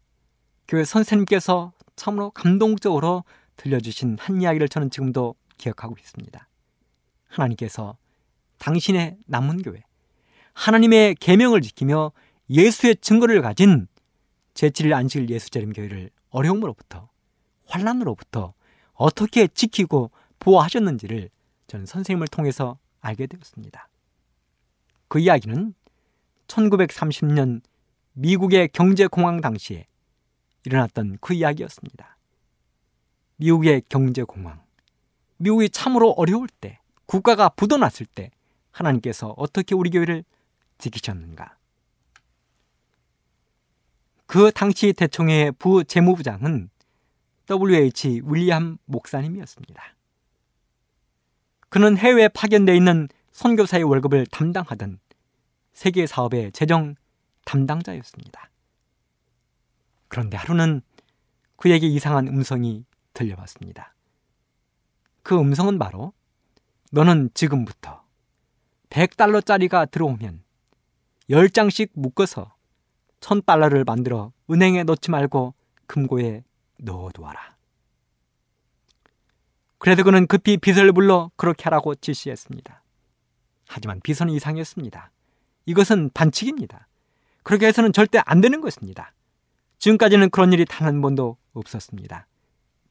[0.67, 3.23] 교회 선생님께서 참으로 감동적으로
[3.55, 6.47] 들려주신 한 이야기를 저는 지금도 기억하고 있습니다.
[7.27, 7.97] 하나님께서
[8.59, 9.83] 당신의 남은 교회,
[10.53, 12.11] 하나님의 계명을 지키며
[12.49, 13.87] 예수의 증거를 가진
[14.53, 17.09] 제7일 안식일 예수재림 교회를 어려움으로부터
[17.67, 18.53] 환란으로부터
[18.93, 21.29] 어떻게 지키고 보호하셨는지를
[21.67, 23.87] 저는 선생님을 통해서 알게 되었습니다.
[25.07, 25.73] 그 이야기는
[26.47, 27.61] 1930년
[28.13, 29.85] 미국의 경제공황 당시에
[30.67, 32.17] 일어났던 그 이야기였습니다.
[33.37, 34.61] 미국의 경제공황.
[35.37, 38.31] 미국이 참으로 어려울 때, 국가가 부도났을 때
[38.71, 40.23] 하나님께서 어떻게 우리 교회를
[40.77, 41.55] 지키셨는가?
[44.25, 46.69] 그 당시 대통령의 부재무부장은
[47.49, 49.81] WH 윌리엄 목사님이었습니다.
[51.69, 54.99] 그는 해외에 파견되어 있는 선교사의 월급을 담당하던
[55.73, 56.95] 세계 사업의 재정
[57.45, 58.49] 담당자였습니다.
[60.07, 60.81] 그런데 하루는
[61.55, 63.93] 그에게 이상한 음성이 들려왔습니다.
[65.23, 66.13] 그 음성은 바로
[66.91, 68.03] 너는 지금부터
[68.89, 70.43] 100달러짜리가 들어오면
[71.29, 72.55] 10장씩 묶어서
[73.19, 75.53] 1000달러를 만들어 은행에 넣지 말고
[75.87, 76.43] 금고에
[76.77, 77.57] 넣어두어라.
[79.79, 82.81] 그래도 그는 급히 비서를 불러 그렇게 하라고 지시했습니다.
[83.67, 85.11] 하지만 비서는 이상했습니다.
[85.65, 86.87] 이것은 반칙입니다.
[87.43, 89.13] 그렇게 해서는 절대 안 되는 것입니다.
[89.79, 92.27] 지금까지는 그런 일이 단 한 번도 없었습니다.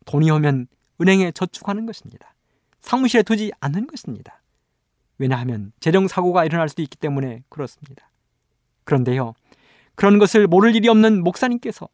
[0.07, 0.69] 돈이 오면
[1.01, 2.35] 은행에 저축하는 것입니다.
[2.81, 4.43] 사무실에 두지 않는 것입니다.
[5.19, 8.11] 왜냐하면 재정 사고가 일어날 수도 있기 때문에 그렇습니다.
[8.85, 9.35] 그런데요,
[9.95, 11.89] 그런 것을 모를 일이 없는 목사님께서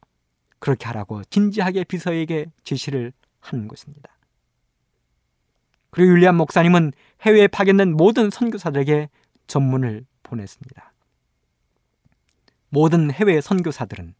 [0.59, 4.09] 그렇게 하라고 진지하게 비서에게 지시를 하는 것입니다.
[5.89, 9.09] 그리고 윌리엄 목사님은 해외에 파견된 모든 선교사들에게
[9.47, 10.93] 전문을 보냈습니다.
[12.69, 14.15] 모든 해외 선교사들은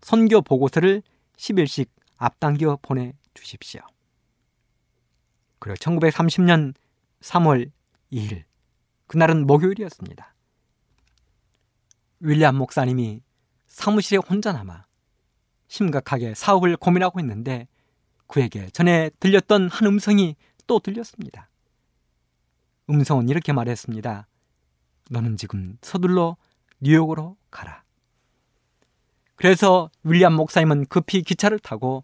[0.00, 1.02] 선교 보고서를
[1.36, 3.80] 10일씩 앞당겨 보내주십시오.
[5.58, 6.74] 그리고 1930년
[7.20, 7.70] 3월
[8.12, 8.44] 2일,
[9.06, 10.34] 그날은 목요일이었습니다.
[12.20, 13.22] 윌리엄 목사님이
[13.66, 14.86] 사무실에 혼자 남아
[15.68, 17.68] 심각하게 사업을 고민하고 있는데
[18.26, 21.48] 그에게 전에 들렸던 한 음성이 또 들렸습니다.
[22.90, 24.26] 음성은 이렇게 말했습니다.
[25.10, 26.36] 너는 지금 서둘러
[26.80, 27.82] 뉴욕으로 가라.
[29.38, 32.02] 그래서 윌리엄 목사님은 급히 기차를 타고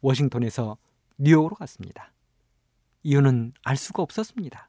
[0.00, 0.76] 워싱턴에서
[1.18, 2.12] 뉴욕으로 갔습니다.
[3.04, 4.68] 이유는 알 수가 없었습니다.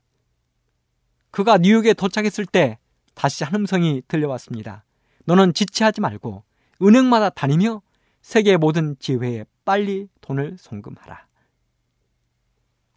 [1.31, 2.77] 그가 뉴욕에 도착했을 때
[3.15, 4.85] 다시 한 음성이 들려왔습니다.
[5.25, 6.43] 너는 지체하지 말고
[6.79, 7.81] 은행마다 다니며
[8.21, 11.25] 세계 모든 지회에 빨리 돈을 송금하라.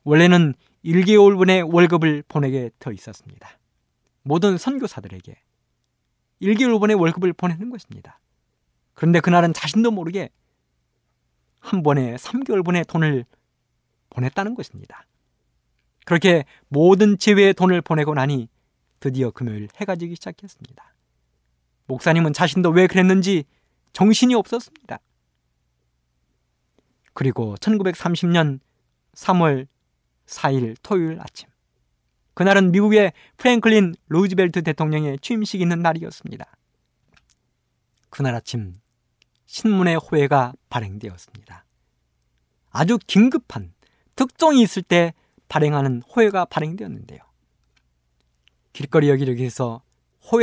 [0.05, 3.49] 원래는 1개월분의 월급을 보내게 되어 있었습니다.
[4.23, 5.35] 모든 선교사들에게
[6.43, 8.21] 1개월분의 월급을 보내는 것입니다.
[8.99, 10.29] 그런데 그날은 자신도 모르게
[11.61, 13.25] 한 번에 3개월분의 돈을
[14.11, 15.07] 보냈다는 것입니다.
[16.05, 18.49] 그렇게 모든 지회에 돈을 보내고 나니
[18.99, 20.95] 드디어 금요일 해가 지기 시작했습니다.
[21.87, 23.45] 목사님은 자신도 왜 그랬는지
[23.93, 24.99] 정신이 없었습니다.
[27.15, 28.59] 그리고 1930년
[29.15, 29.69] 3월
[30.27, 31.49] 4일 토요일 아침.
[32.35, 36.45] 그날은 미국의 프랭클린 루즈벨트 대통령의 취임식이 있는 날이었습니다.
[38.11, 38.75] 그날 아침
[39.49, 41.65] 신문의 호해가 발행되었습니다.
[42.71, 43.73] 아주 긴급한
[44.15, 45.15] 특종이 있을 때
[45.49, 47.19] 발행하는 호해가 발행되었는데요.
[48.75, 49.83] 길거리 여기저기에서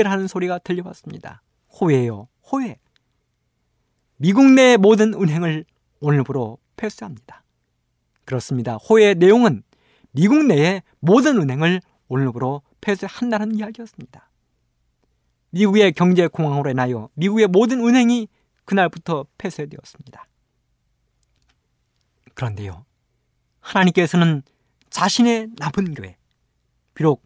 [0.09, 1.43] 하는 소리가 들려왔습니다.
[1.69, 2.79] 호해요, 호해.
[4.17, 5.65] 미국 내 모든 은행을
[5.99, 7.43] 오늘부로 폐쇄합니다.
[8.25, 8.77] 그렇습니다.
[8.77, 9.61] 호해의 내용은
[10.13, 14.31] 미국 내의 모든 은행을 오늘부로 폐쇄한다는 이야기였습니다.
[15.51, 18.27] 미국의 경제 공황으로 인하여 미국의 모든 은행이
[18.65, 20.27] 그날부터 폐쇄되었습니다.
[22.33, 22.85] 그런데요,
[23.61, 24.43] 하나님께서는
[24.89, 26.17] 자신의 남은 교회,
[26.93, 27.25] 비록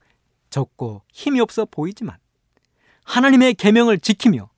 [0.50, 2.18] 적고 힘이 없어 보이지만
[3.04, 4.50] 하나님의 계명을 지키며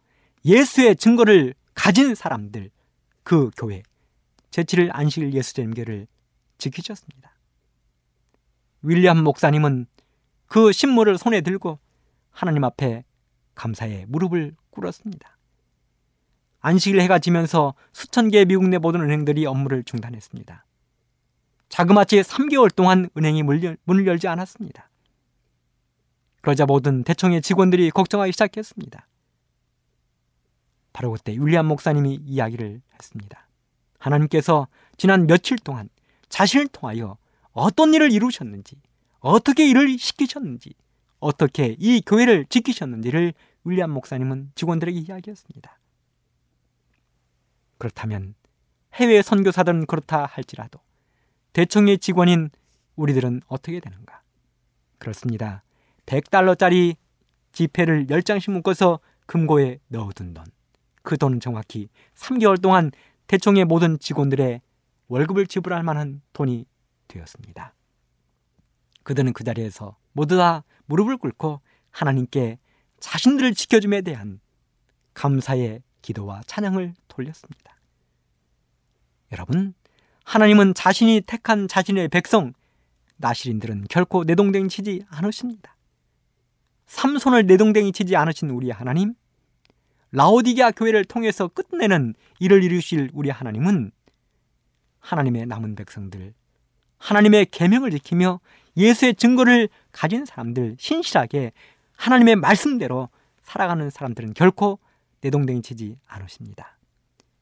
[0.45, 2.69] 예수의 증거를 가진 사람들
[3.23, 3.83] 그 교회
[4.51, 6.07] 제7일 안식일 예수제임교를
[6.57, 7.31] 지키셨습니다.
[8.81, 9.85] 윌리엄 목사님은
[10.47, 11.79] 그 신물을 손에 들고
[12.29, 13.03] 하나님 앞에
[13.55, 15.37] 감사의 무릎을 꿇었습니다.
[16.61, 20.65] 안식일 해가 지면서 수천 개의 미국 내 모든 은행들이 업무를 중단했습니다.
[21.69, 24.89] 자그마치 3개월 동안 은행이 문을 열지 않았습니다.
[26.41, 29.07] 그러자 모든 대청의 직원들이 걱정하기 시작했습니다.
[30.93, 33.47] 바로 그때 윌리엄 목사님이 이야기를 했습니다.
[33.99, 35.89] 하나님께서 지난 며칠 동안
[36.29, 37.17] 자신을 통하여
[37.53, 38.75] 어떤 일을 이루셨는지,
[39.19, 40.73] 어떻게 일을 시키셨는지,
[41.19, 45.77] 어떻게 이 교회를 지키셨는지를 윌리엄 목사님은 직원들에게 이야기했습니다.
[47.81, 48.35] 그렇다면
[48.93, 50.79] 해외 선교사들은 그렇다 할지라도
[51.53, 52.51] 대청의 직원인
[52.95, 54.21] 우리들은 어떻게 되는가?
[54.99, 55.63] 그렇습니다.
[56.05, 56.97] 100달러짜리
[57.53, 60.45] 지폐를 10장씩 묶어서 금고에 넣어둔 돈.
[61.01, 62.91] 그 돈은 정확히 3개월 동안
[63.25, 64.61] 대청의 모든 직원들의
[65.07, 66.67] 월급을 지불할 만한 돈이
[67.07, 67.73] 되었습니다.
[69.01, 72.59] 그들은 그 자리에서 모두 다 무릎을 꿇고 하나님께
[72.99, 74.39] 자신들을 지켜줌에 대한
[75.15, 77.75] 감사의 기도와 찬양을 돌렸습니다.
[79.31, 79.73] 여러분,
[80.23, 82.53] 하나님은 자신이 택한 자신의 백성,
[83.17, 85.75] 나시린들은 결코 내동댕이 치지 않으십니다.
[86.87, 89.13] 삼손을 내동댕이 치지 않으신 우리 하나님,
[90.11, 93.91] 라오디게아 교회를 통해서 끝내는 일을 이루실 우리 하나님은
[94.99, 96.33] 하나님의 남은 백성들,
[96.97, 98.39] 하나님의 계명을 지키며
[98.77, 101.51] 예수의 증거를 가진 사람들 신실하게
[101.95, 103.09] 하나님의 말씀대로
[103.43, 104.79] 살아가는 사람들은 결코
[105.21, 106.77] 내동댕이 치지 않으십니다.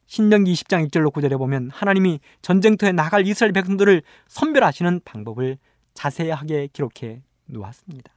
[0.06, 5.58] 신명기 20장 1절로 9절에 보면 하나님이 전쟁터에 나갈 이스라엘 백성들을 선별하시는 방법을
[5.94, 8.12] 자세하게 기록해 놓았습니다.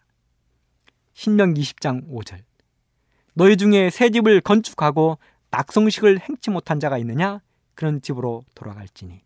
[1.14, 2.42] 신명기 20장 5절
[3.34, 5.18] 너희 중에 새 집을 건축하고
[5.50, 7.40] 낙성식을 행치 못한 자가 있느냐?
[7.74, 9.22] 그런 집으로 돌아갈지니.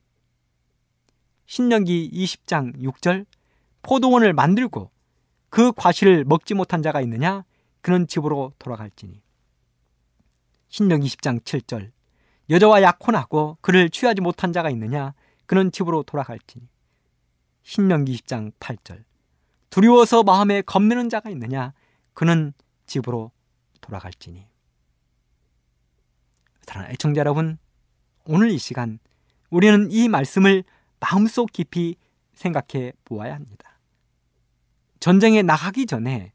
[1.46, 3.27] 신명기 20장 6절
[3.83, 4.90] 포도원을 만들고
[5.51, 7.44] 그 과실을 먹지 못한 자가 있느냐?
[7.81, 9.22] 그런 집으로 돌아갈지니.
[10.77, 11.91] 신명기 20장 7절
[12.51, 15.15] 여자와 약혼하고 그를 취하지 못한 자가 있느냐?
[15.47, 16.69] 그런 집으로 돌아갈지니.
[17.62, 19.05] 신명기 20장 8절
[19.71, 21.73] 두려워서 마음에 겁내는 자가 있느냐?
[22.12, 22.53] 그는
[22.85, 23.33] 집으로
[23.81, 24.47] 돌아갈지니.
[26.67, 27.57] 사랑하는 애청자 여러분,
[28.27, 28.99] 오늘 이 시간
[29.49, 30.62] 우리는 이 말씀을
[31.01, 31.97] 마음속 깊이
[32.35, 33.79] 생각해 보아야 합니다.
[35.01, 36.35] 전쟁에 나가기 전에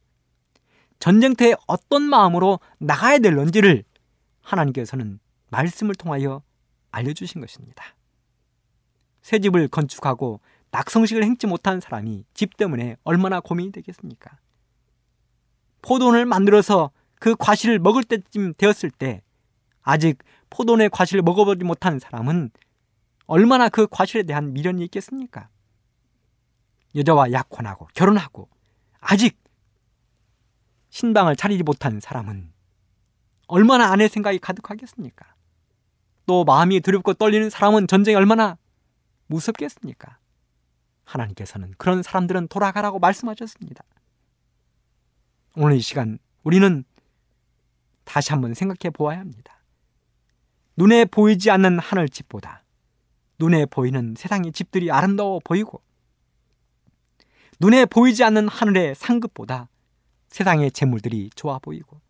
[0.97, 3.84] 전쟁터에 어떤 마음으로 나가야 될런지를
[4.41, 6.41] 하나님께서는 말씀을 통하여
[6.91, 7.84] 알려주신 것입니다.
[9.21, 14.38] 새 집을 건축하고 낙성식을 행치 못한 사람이 집 때문에 얼마나 고민이 되겠습니까?
[15.82, 19.21] 포도원을 만들어서 그 과실을 먹을 때쯤 되었을 때
[19.82, 22.51] 아직 포도원의 과실을 먹어보지 못한 사람은
[23.25, 25.49] 얼마나 그 과실에 대한 미련이 있겠습니까?
[26.95, 28.49] 여자와 약혼하고 결혼하고
[28.99, 29.39] 아직
[30.89, 32.51] 신방을 차리지 못한 사람은
[33.51, 35.25] 얼마나 아내 생각이 가득하겠습니까?
[36.25, 38.57] 또 마음이 두렵고 떨리는 사람은 전쟁이 얼마나
[39.27, 40.17] 무섭겠습니까?
[41.03, 43.83] 하나님께서는 그런 사람들은 돌아가라고 말씀하셨습니다.
[45.57, 46.85] 오늘 이 시간 우리는
[48.05, 49.59] 다시 한번 생각해 보아야 합니다.
[50.77, 52.63] 눈에 보이지 않는 하늘집보다
[53.37, 55.81] 눈에 보이는 세상의 집들이 아름다워 보이고
[57.59, 59.67] 눈에 보이지 않는 하늘의 상급보다
[60.29, 62.00] 세상의 재물들이 좋아 보이고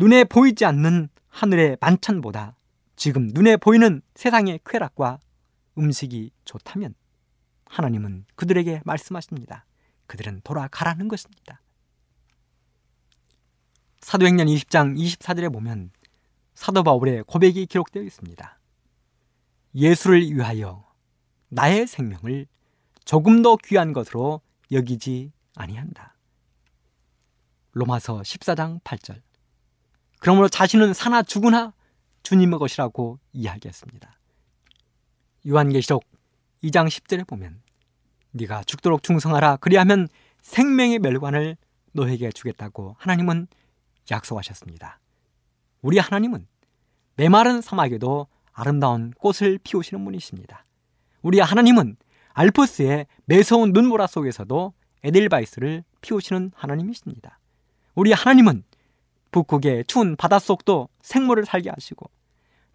[0.00, 2.56] 눈에 보이지 않는 하늘의 만찬보다
[2.96, 5.20] 지금 눈에 보이는 세상의 쾌락과
[5.76, 6.94] 음식이 좋다면
[7.66, 9.66] 하나님은 그들에게 말씀하십니다.
[10.06, 11.60] 그들은 돌아가라는 것입니다.
[14.00, 15.90] 사도행전 20장 24절에 보면
[16.54, 18.58] 사도 바울의 고백이 기록되어 있습니다.
[19.74, 20.90] 예수를 위하여
[21.50, 22.46] 나의 생명을
[23.04, 24.40] 조금 더 귀한 것으로
[24.72, 26.16] 여기지 아니한다.
[27.72, 29.20] 로마서 14장 8절.
[30.20, 31.72] 그러므로 자신은 사나 죽으나
[32.22, 34.18] 주님의 것이라고 이야기했습니다.
[35.48, 36.04] 요한계시록
[36.62, 37.60] 2장 10절에 보면
[38.32, 40.08] 네가 죽도록 충성하라 그리하면
[40.42, 41.56] 생명의 멸관을
[41.92, 43.48] 너에게 주겠다고 하나님은
[44.10, 45.00] 약속하셨습니다.
[45.80, 46.46] 우리 하나님은
[47.16, 50.66] 메마른 사막에도 아름다운 꽃을 피우시는 분이십니다.
[51.22, 51.96] 우리 하나님은
[52.34, 57.38] 알프스의 매서운 눈보라 속에서도 에델바이스를 피우시는 하나님이십니다.
[57.94, 58.64] 우리 하나님은
[59.30, 62.10] 북극의 추운 바닷속도 생물을 살게 하시고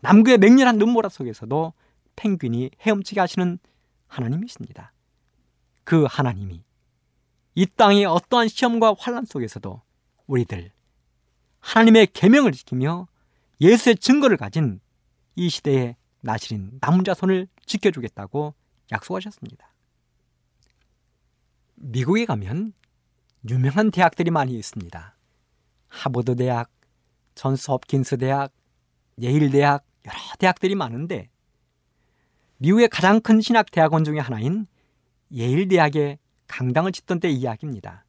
[0.01, 1.73] 남극의 맹렬한 눈보라 속에서도
[2.15, 3.59] 펭귄이 헤엄치게 하시는
[4.07, 4.93] 하나님이십니다.
[5.83, 6.63] 그 하나님이
[7.55, 9.81] 이 땅의 어떠한 시험과 환란 속에서도
[10.27, 10.71] 우리들
[11.59, 13.07] 하나님의 계명을 지키며
[13.61, 14.79] 예수의 증거를 가진
[15.35, 18.53] 이 시대의 나시린 남은 자손을 지켜주겠다고
[18.91, 19.73] 약속하셨습니다.
[21.75, 22.73] 미국에 가면
[23.49, 25.15] 유명한 대학들이 많이 있습니다.
[25.95, 26.69] 하버드 대학,
[27.35, 28.51] 전스 홉킨스 대학,
[29.21, 31.29] 예일 대학, 여러 대학들이 많은데
[32.57, 34.67] 미국의 가장 큰 신학 대학원 중의 하나인
[35.31, 38.05] 예일 대학에 강당을 짓던 때 이야기입니다.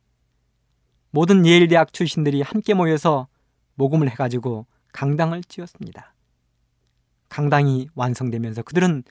[1.10, 3.28] 모든 예일 대학 출신들이 함께 모여서
[3.76, 6.14] 모금을 해가지고 강당을 지었습니다.
[7.28, 9.04] 강당이 완성되면서 그들은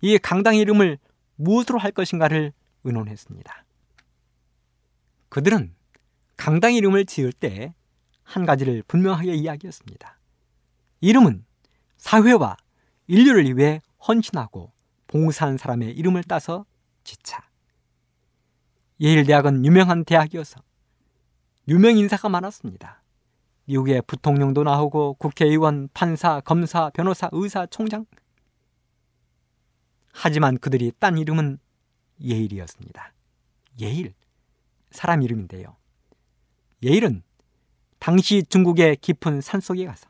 [0.00, 0.98] 이 강당 이름을
[1.36, 2.52] 무엇으로 할 것인가를
[2.84, 3.64] 의논했습니다.
[5.28, 5.74] 그들은
[6.36, 7.74] 강당 이름을 지을 때
[8.26, 10.18] 한 가지를 분명하게 이야기했습니다.
[11.00, 11.46] 이름은
[11.96, 12.56] 사회와
[13.06, 14.72] 인류를 위해 헌신하고
[15.06, 16.66] 봉사한 사람의 이름을 따서
[17.04, 17.48] 지차.
[19.00, 20.60] 예일대학은 유명한 대학이어서
[21.68, 23.02] 유명 인사가 많았습니다.
[23.66, 28.06] 미국의 부통령도 나오고 국회의원, 판사, 검사, 변호사, 의사, 총장.
[30.12, 31.58] 하지만 그들이 딴 이름은
[32.20, 33.12] 예일이었습니다.
[33.80, 34.14] 예일.
[34.90, 35.76] 사람 이름인데요.
[36.82, 37.22] 예일은
[37.98, 40.08] 당시 중국의 깊은 산속에 가서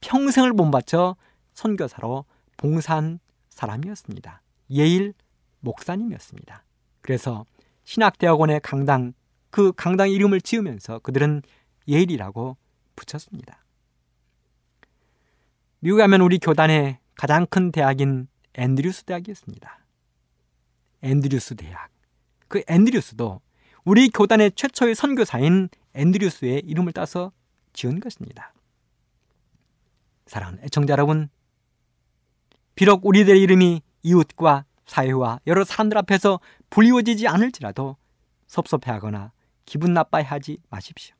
[0.00, 1.16] 평생을 몸바쳐
[1.52, 2.24] 선교사로
[2.56, 4.42] 봉사한 사람이었습니다.
[4.70, 5.14] 예일
[5.60, 6.64] 목사님이었습니다.
[7.00, 7.46] 그래서
[7.84, 9.12] 신학대학원의 강당,
[9.50, 11.42] 그 강당 이름을 지으면서 그들은
[11.86, 12.56] 예일이라고
[12.96, 13.64] 붙였습니다.
[15.80, 19.78] 미국에 가면 우리 교단의 가장 큰 대학인 앤드류스 대학이었습니다.
[21.02, 21.90] 앤드류스 대학.
[22.48, 23.40] 그 앤드류스도
[23.84, 27.32] 우리 교단의 최초의 선교사인 앤드류스의 이름을 따서
[27.72, 28.52] 지은 것입니다.
[30.26, 31.28] 사랑하는 애청자 여러분,
[32.74, 36.40] 비록 우리들의 이름이 이웃과 사회와 여러 사람들 앞에서
[36.70, 37.96] 불리워지지 않을지라도
[38.46, 39.32] 섭섭해하거나
[39.64, 41.14] 기분 나빠하지 마십시오.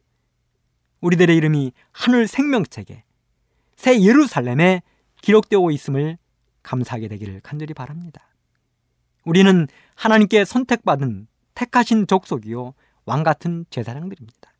[1.00, 3.04] 우리들의 이름이 하늘 생명책에
[3.76, 4.82] 새 예루살렘에
[5.22, 6.18] 기록되어 있음을
[6.62, 8.28] 감사하게 되기를 간절히 바랍니다.
[9.24, 12.74] 우리는 하나님께 선택받은 택하신 족속이요
[13.06, 14.53] 왕 같은 제사장들입니다.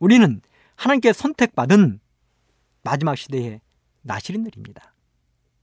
[0.00, 0.40] 우리는
[0.74, 2.00] 하나님께 선택받은
[2.82, 3.60] 마지막 시대의
[4.02, 4.94] 나시린들입니다.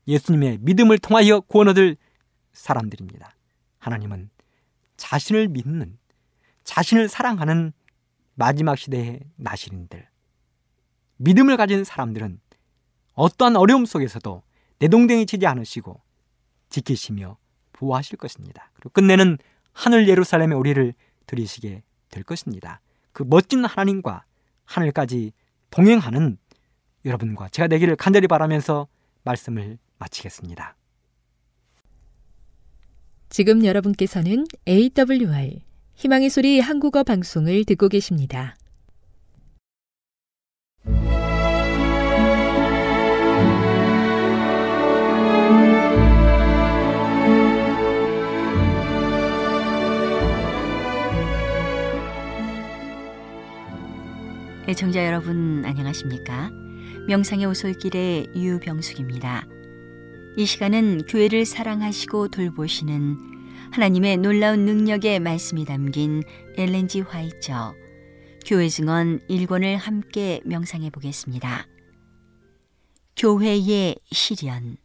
[0.07, 1.97] 예수님의 믿음을 통하여 구원 얻을
[2.53, 3.35] 사람들입니다.
[3.79, 4.29] 하나님은
[4.95, 5.97] 자신을 믿는
[6.63, 7.73] 자신을 사랑하는
[8.35, 10.07] 마지막 시대의 나시린들
[11.17, 12.39] 믿음을 가진 사람들은
[13.13, 14.43] 어떠한 어려움 속에서도
[14.79, 15.99] 내동댕이 치지 않으시고
[16.69, 17.38] 지키시며
[17.73, 18.69] 보호하실 것입니다.
[18.75, 19.39] 그리고 끝내는
[19.73, 20.93] 하늘 예루살렘에 우리를
[21.25, 22.81] 들이시게 될 것입니다.
[23.18, 24.26] 그 멋진 하나님과
[24.65, 25.32] 하늘까지
[25.72, 26.38] 동행하는
[27.03, 28.88] 여러분과 제가 되기를 간절히 바라면서
[29.24, 30.76] 말씀을 마치겠습니다.
[33.30, 35.61] 지금 여러분께서는 AWR
[35.95, 38.55] 희망의 소리 한국어 방송을 듣고 계십니다.
[54.70, 56.49] 애청자 여러분 안녕하십니까?
[57.07, 59.47] 명상의 오솔길의 유병숙입니다.
[60.36, 66.22] 이 시간은 교회를 사랑하시고 돌보시는 하나님의 놀라운 능력의 말씀이 담긴
[66.57, 67.76] 엘렌지 화이처
[68.45, 71.65] 교회 증언 1권을 함께 명상해 보겠습니다.
[73.15, 74.76] 교회의 시련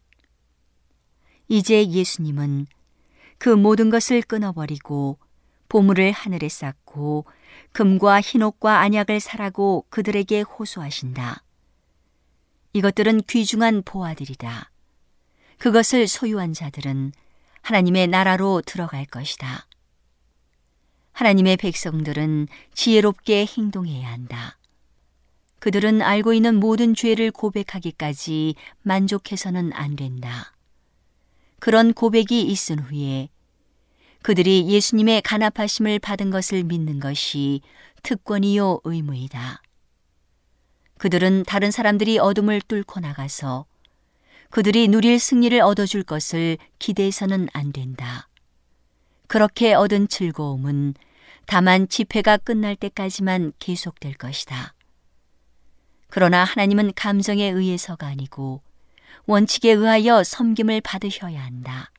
[1.49, 2.66] 이제 예수님은
[3.37, 5.18] 그 모든 것을 끊어버리고
[5.73, 7.25] 보물을 하늘에 쌓고
[7.73, 11.43] 금과 흰옷과 안약을 사라고 그들에게 호소하신다.
[12.75, 14.70] 이것들은 귀중한 보아들이다.
[15.57, 17.12] 그것을 소유한 자들은
[17.62, 19.66] 하나님의 나라로 들어갈 것이다.
[21.12, 24.59] 하나님의 백성들은 지혜롭게 행동해야 한다.
[25.59, 30.53] 그들은 알고 있는 모든 죄를 고백하기까지 만족해서는 안 된다.
[31.61, 33.31] 그런 고백이 있은 후에
[34.23, 37.61] 그들이 예수님의 간합하심을 받은 것을 믿는 것이
[38.03, 39.62] 특권이요 의무이다.
[40.99, 43.66] 그들은 다른 사람들이 어둠을 뚫고 나가서
[44.51, 48.29] 그들이 누릴 승리를 얻어줄 것을 기대해서는 안 된다.
[49.27, 50.95] 그렇게 얻은 즐거움은
[51.47, 54.75] 다만 집회가 끝날 때까지만 계속될 것이다.
[56.09, 58.62] 그러나 하나님은 감정에 의해서가 아니고
[59.27, 61.91] 원칙에 의하여 섬김을 받으셔야 한다.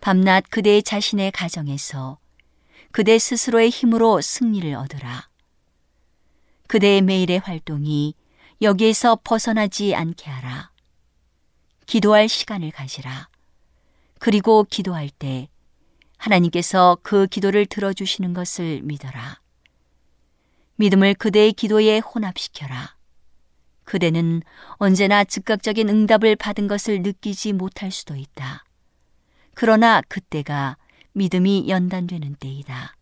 [0.00, 2.18] 밤낮 그대 자신의 가정에서
[2.92, 5.28] 그대 스스로의 힘으로 승리를 얻으라.
[6.68, 8.14] 그대의 매일의 활동이
[8.62, 10.70] 여기에서 벗어나지 않게 하라.
[11.86, 13.28] 기도할 시간을 가지라.
[14.18, 15.48] 그리고 기도할 때
[16.16, 19.40] 하나님께서 그 기도를 들어주시는 것을 믿어라.
[20.76, 22.96] 믿음을 그대의 기도에 혼합시켜라.
[23.84, 24.42] 그대는
[24.72, 28.65] 언제나 즉각적인 응답을 받은 것을 느끼지 못할 수도 있다.
[29.56, 30.76] 그러나 그때가
[31.12, 32.94] 믿음이 연단되는 때이다.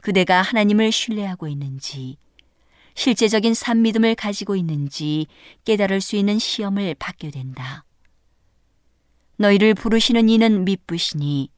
[0.00, 2.16] 그대가 하나님을 신뢰하고 있는지,
[2.94, 5.26] 실제적인 산 믿음을 가지고 있는지
[5.66, 7.84] 깨달을 수 있는 시험을 받게 된다.
[9.36, 11.50] 너희를 부르시는 이는 미쁘시니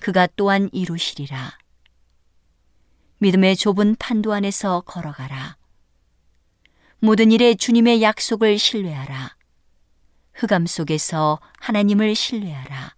[0.00, 1.56] 그가 또한 이루시리라.
[3.20, 5.56] 믿음의 좁은 판도 안에서 걸어가라.
[6.98, 9.34] 모든 일에 주님의 약속을 신뢰하라.
[10.34, 12.94] 흑암 속에서 하나님을 신뢰하라.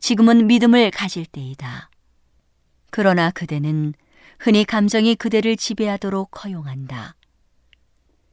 [0.00, 1.90] 지금은 믿음을 가질 때이다.
[2.90, 3.94] 그러나 그대는
[4.38, 7.14] 흔히 감정이 그대를 지배하도록 허용한다.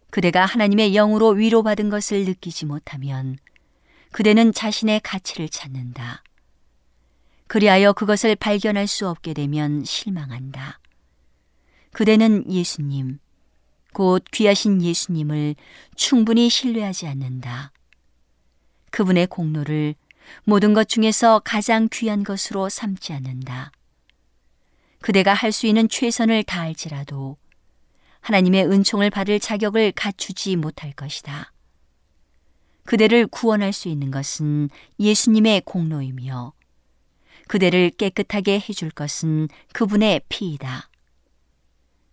[0.09, 3.37] 그대가 하나님의 영으로 위로받은 것을 느끼지 못하면
[4.11, 6.23] 그대는 자신의 가치를 찾는다.
[7.47, 10.79] 그리하여 그것을 발견할 수 없게 되면 실망한다.
[11.91, 13.19] 그대는 예수님,
[13.93, 15.55] 곧 귀하신 예수님을
[15.95, 17.71] 충분히 신뢰하지 않는다.
[18.91, 19.95] 그분의 공로를
[20.43, 23.71] 모든 것 중에서 가장 귀한 것으로 삼지 않는다.
[25.01, 27.37] 그대가 할 수 있는 최선을 다할지라도
[28.21, 31.53] 하나님의 은총을 받을 자격을 갖추지 못할 것이다.
[32.85, 34.69] 그대를 구원할 수 있는 것은
[34.99, 36.53] 예수님의 공로이며
[37.47, 40.89] 그대를 깨끗하게 해줄 것은 그분의 피이다.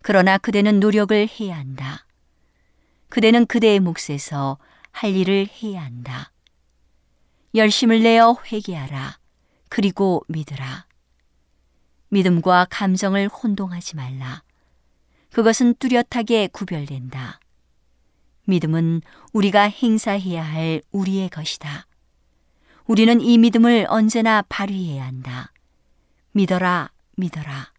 [0.01, 2.05] 그러나 그대는 노력을 해야 한다.
[3.09, 4.57] 그대는 그대의 몫에서
[4.91, 6.31] 할 일을 해야 한다.
[7.55, 9.17] 열심을 내어 회개하라.
[9.69, 10.85] 그리고 믿으라.
[12.09, 14.43] 믿음과 감정을 혼동하지 말라.
[15.31, 17.39] 그것은 뚜렷하게 구별된다.
[18.45, 19.01] 믿음은
[19.33, 21.87] 우리가 행사해야 할 우리의 것이다.
[22.85, 25.51] 우리는 이 믿음을 언제나 발휘해야 한다.
[26.31, 27.71] 믿어라, 믿어라.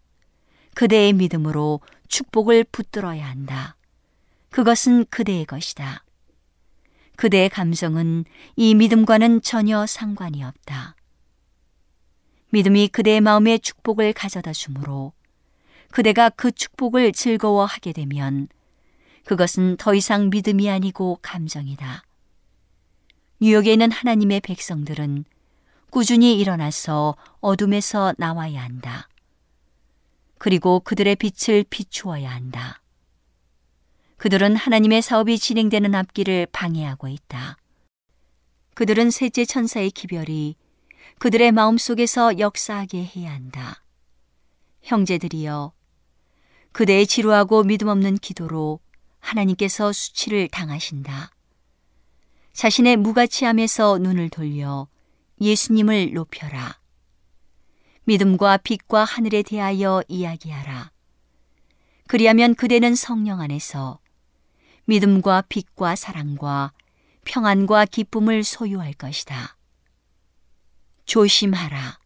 [0.74, 3.76] 그대의 믿음으로 축복을 붙들어야 한다.
[4.50, 6.05] 그것은 그대의 것이다.
[7.16, 8.24] 그대의 감정은
[8.56, 10.96] 이 믿음과는 전혀 상관이 없다.
[12.50, 15.12] 믿음이 그대의 마음에 축복을 가져다 주므로
[15.90, 18.48] 그대가 그 축복을 즐거워하게 되면
[19.24, 22.04] 그것은 더 이상 믿음이 아니고 감정이다.
[23.40, 25.24] 뉴욕에 있는 하나님의 백성들은
[25.90, 29.08] 꾸준히 일어나서 어둠에서 나와야 한다.
[30.38, 32.80] 그리고 그들의 빛을 비추어야 한다.
[34.16, 37.56] 그들은 하나님의 사업이 진행되는 앞길을 방해하고 있다.
[38.74, 40.56] 그들은 셋째 천사의 기별이
[41.18, 43.82] 그들의 마음속에서 역사하게 해야 한다.
[44.82, 45.72] 형제들이여,
[46.72, 48.80] 그대의 지루하고 믿음 없는 기도로
[49.18, 51.30] 하나님께서 수치를 당하신다.
[52.52, 54.88] 자신의 무가치함에서 눈을 돌려
[55.40, 56.78] 예수님을 높여라.
[58.04, 60.92] 믿음과 빛과 하늘에 대하여 이야기하라.
[62.08, 63.98] 그리하면 그대는 성령 안에서
[64.86, 66.72] 믿음과 빛과 사랑과
[67.24, 69.56] 평안과 기쁨을 소유할 것이다.
[71.04, 71.98] 조심하라.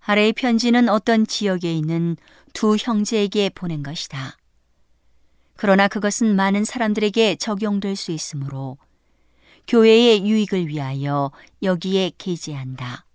[0.00, 2.16] 아래의 편지는 어떤 지역에 있는
[2.52, 4.36] 두 형제에게 보낸 것이다.
[5.56, 8.76] 그러나 그것은 많은 사람들에게 적용될 수 있으므로
[9.66, 11.30] 교회의 유익을 위하여
[11.62, 13.06] 여기에 게재한다.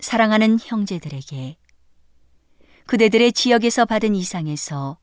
[0.00, 1.56] 사랑하는 형제들에게
[2.86, 4.98] 그대들의 지역에서 받은 이상에서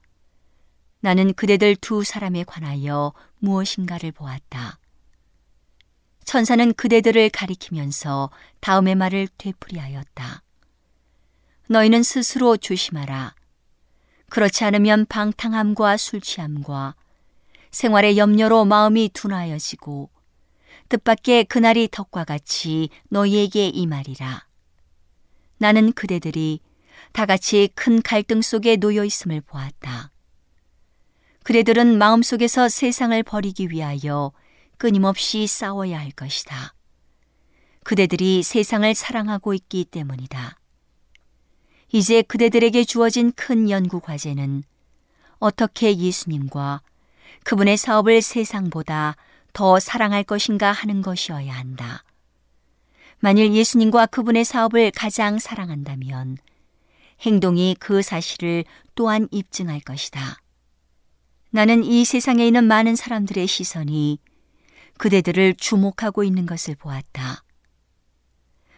[1.01, 4.79] 나는 그대들 두 사람에 관하여 무엇인가를 보았다.
[6.23, 8.29] 천사는 그대들을 가리키면서
[8.61, 10.43] 다음의 말을 되풀이하였다.
[11.67, 13.33] 너희는 스스로 조심하라.
[14.29, 16.95] 그렇지 않으면 방탕함과 술 취함과
[17.71, 20.09] 생활의 염려로 마음이 둔하여지고
[20.89, 24.45] 뜻밖의 그날이 덕과 같이 너희에게 임하리라.
[25.57, 26.59] 나는 그대들이
[27.11, 30.11] 다 같이 큰 갈등 속에 놓여 있음을 보았다.
[31.43, 34.31] 그대들은 마음속에서 세상을 버리기 위하여
[34.77, 36.73] 끊임없이 싸워야 할 것이다.
[37.83, 40.57] 그대들이 세상을 사랑하고 있기 때문이다.
[41.93, 44.63] 이제 그대들에게 주어진 큰 연구 과제는
[45.39, 46.81] 어떻게 예수님과
[47.43, 49.15] 그분의 사업을 세상보다
[49.53, 52.03] 더 사랑할 것인가 하는 것이어야 한다.
[53.19, 56.37] 만일 예수님과 그분의 사업을 가장 사랑한다면
[57.21, 58.63] 행동이 그 사실을
[58.95, 60.40] 또한 입증할 것이다.
[61.53, 64.19] 나는 이 세상에 있는 많은 사람들의 시선이
[64.97, 67.43] 그대들을 주목하고 있는 것을 보았다.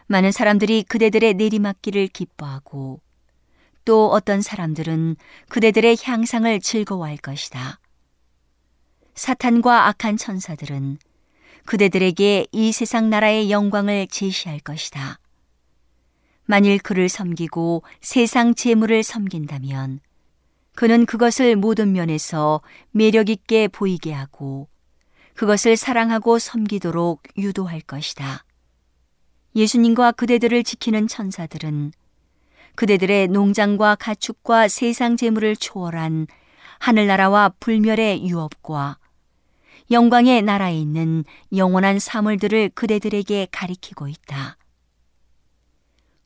[0.07, 2.99] 많은 사람들이 그대들의 내리막길을 기뻐하고
[3.85, 5.17] 또 어떤 사람들은
[5.49, 7.79] 그대들의 향상을 즐거워할 것이다.
[9.13, 10.97] 사탄과 악한 천사들은
[11.65, 15.19] 그대들에게 이 세상 나라의 영광을 제시할 것이다.
[16.45, 19.99] 만일 그를 섬기고 세상 재물을 섬긴다면
[20.75, 22.61] 그는 그것을 모든 면에서
[22.91, 24.67] 매력 있게 보이게 하고
[25.35, 28.43] 그것을 사랑하고 섬기도록 유도할 것이다.
[29.55, 31.91] 예수님과 그대들을 지키는 천사들은
[32.75, 36.27] 그대들의 농장과 가축과 세상 재물을 초월한
[36.79, 38.97] 하늘나라와 불멸의 유업과
[39.91, 41.23] 영광의 나라에 있는
[41.55, 44.57] 영원한 사물들을 그대들에게 가리키고 있다.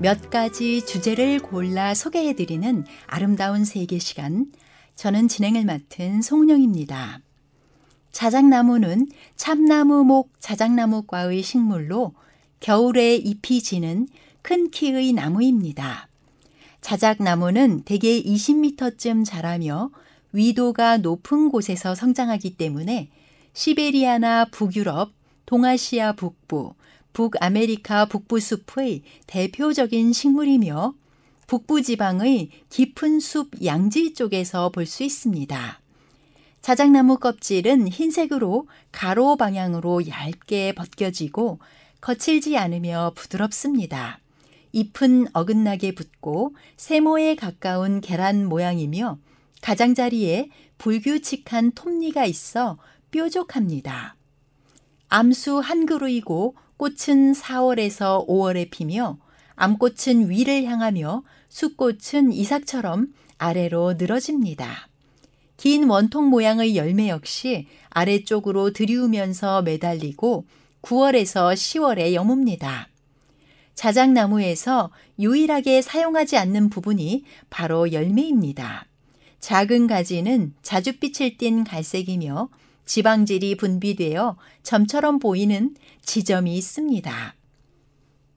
[0.00, 4.50] 몇 가지 주제를 골라 소개해 드리는 아름다운 세계 시간.
[4.94, 7.20] 저는 진행을 맡은 송령입니다.
[8.10, 12.14] 자작나무는 참나무 목 자작나무과의 식물로
[12.60, 14.08] 겨울에 잎이 지는
[14.40, 16.08] 큰 키의 나무입니다.
[16.80, 19.90] 자작나무는 대개 20m쯤 자라며
[20.32, 23.10] 위도가 높은 곳에서 성장하기 때문에
[23.52, 25.12] 시베리아나 북유럽,
[25.44, 26.72] 동아시아 북부,
[27.12, 30.94] 북아메리카 북부 숲의 대표적인 식물이며
[31.46, 35.80] 북부 지방의 깊은 숲 양지 쪽에서 볼 수 있습니다.
[36.62, 41.58] 자작나무 껍질은 흰색으로 가로 방향으로 얇게 벗겨지고
[42.00, 44.20] 거칠지 않으며 부드럽습니다.
[44.72, 49.18] 잎은 어긋나게 붙고 세모에 가까운 계란 모양이며
[49.62, 52.78] 가장자리에 불규칙한 톱니가 있어
[53.10, 54.14] 뾰족합니다.
[55.08, 59.18] 암수 한 그루이고 꽃은 4월에서 5월에 피며
[59.56, 64.88] 암꽃은 위를 향하며 숫꽃은 이삭처럼 아래로 늘어집니다.
[65.58, 70.46] 긴 원통 모양의 열매 역시 아래쪽으로 들이우면서 매달리고
[70.80, 72.86] 9월에서 10월에 여뭅니다.
[73.74, 78.86] 자작나무에서 유일하게 사용하지 않는 부분이 바로 열매입니다.
[79.40, 82.48] 작은 가지는 자줏빛을 띤 갈색이며
[82.90, 87.34] 지방질이 분비되어 점처럼 보이는 지점이 있습니다.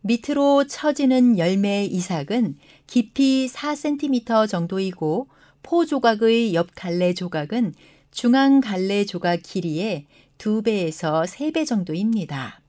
[0.02, 2.58] 밑으로 처지는 열매 이삭은
[2.88, 5.28] 깊이 4cm 정도이고
[5.64, 7.74] 포 조각의 옆 갈래 조각은
[8.12, 10.06] 중앙 갈래 조각 길이의
[10.38, 12.62] 2배에서 3배 정도입니다.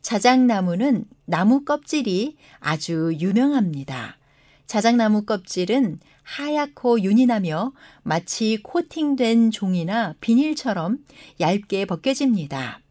[0.00, 4.18] 자작나무는 나무 껍질이 아주 유명합니다.
[4.66, 7.72] 자작나무 껍질은 하얗고 윤이 나며
[8.02, 11.04] 마치 코팅된 종이나 비닐처럼
[11.40, 12.81] 얇게 벗겨집니다.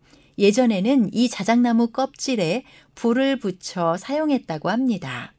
[0.41, 2.63] 예전에는 이 자작나무 껍질에
[2.95, 5.33] 불을 붙여 사용했다고 합니다.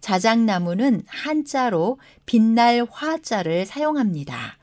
[0.00, 4.56] 자작나무는 한자로 빛날 화자를 사용합니다.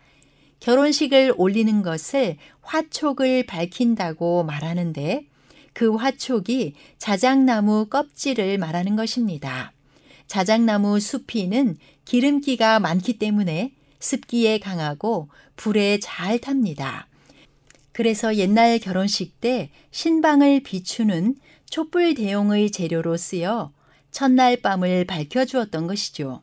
[0.60, 5.28] 결혼식을 올리는 것을 화촉을 밝힌다고 말하는데
[5.74, 9.74] 그 화촉이 자작나무 껍질을 말하는 것입니다.
[10.28, 17.08] 자작나무 수피는 기름기가 많기 때문에 습기에 강하고 불에 잘 탑니다.
[17.94, 21.36] 그래서 옛날 결혼식 때 신방을 비추는
[21.70, 23.72] 촛불 대용의 재료로 쓰여
[24.12, 26.42] 첫날 밤을 밝혀주었던 것이죠.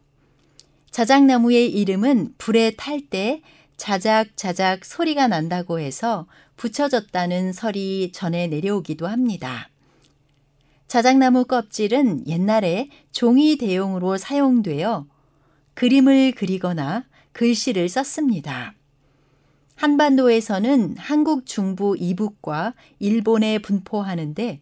[0.91, 3.43] 자작나무의 이름은 불에 탈 때
[3.77, 6.27] 자작자작 소리가 난다고 해서
[6.57, 9.71] 붙여졌다는 설이 전해 내려오기도 합니다.
[10.87, 15.07] 자작나무 껍질은 옛날에 종이 대용으로 사용되어
[15.75, 18.75] 그림을 그리거나 글씨를 썼습니다.
[19.81, 24.61] 한반도에서는 한국 중부 이북과 일본에 분포하는데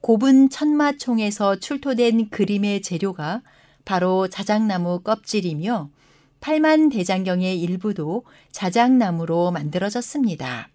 [0.00, 3.42] 고분 천마총에서 출토된 그림의 재료가
[3.84, 5.90] 바로 자작나무 껍질이며
[6.38, 10.68] 팔만 대장경의 일부도 자작나무로 만들어졌습니다.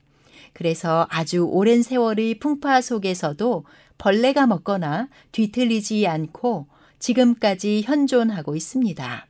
[0.52, 3.64] 그래서 아주 오랜 세월의 풍파 속에서도
[3.98, 6.68] 벌레가 먹거나 뒤틀리지 않고
[7.00, 9.29] 지금까지 현존하고 있습니다.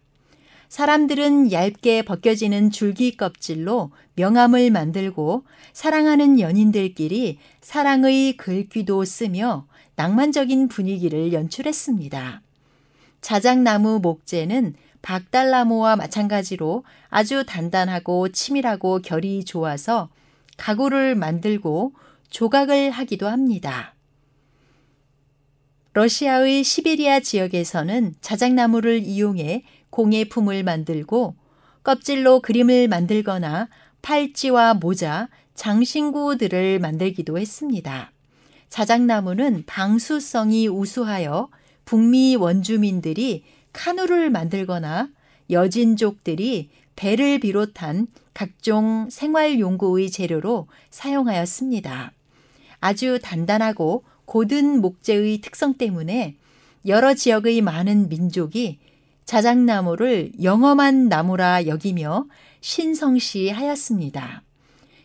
[0.70, 5.43] 사람들은 얇게 벗겨지는 줄기 껍질로 명함을 만들고
[5.74, 9.65] 사랑하는 연인들끼리 사랑의 글귀도 쓰며
[9.95, 12.41] 낭만적인 분위기를 연출했습니다.
[13.22, 20.09] 자작나무 목재는 박달나무와 마찬가지로 아주 단단하고 치밀하고 결이 좋아서
[20.57, 21.93] 가구를 만들고
[22.30, 23.95] 조각을 하기도 합니다.
[25.93, 29.63] 러시아의 시베리아 지역에서는 자작나무를 이용해
[30.00, 31.36] 공예품을 만들고
[31.84, 33.68] 껍질로 그림을 만들거나
[34.02, 38.14] 팔찌와 모자, 장신구들을 만들기도 했습니다.
[38.70, 41.50] 자작나무는 방수성이 우수하여
[41.84, 43.43] 북미 원주민들이
[43.74, 45.10] 카누를 만들거나
[45.50, 52.14] 여진족들이 배를 비롯한 각종 생활용구의 재료로 사용하였습니다.
[52.80, 56.38] 아주 단단하고 고든 목재의 특성 때문에
[56.86, 58.80] 여러 지역의 많은 민족이
[59.30, 62.26] 자작나무를 영험한 나무라 여기며
[62.62, 64.42] 신성시하였습니다.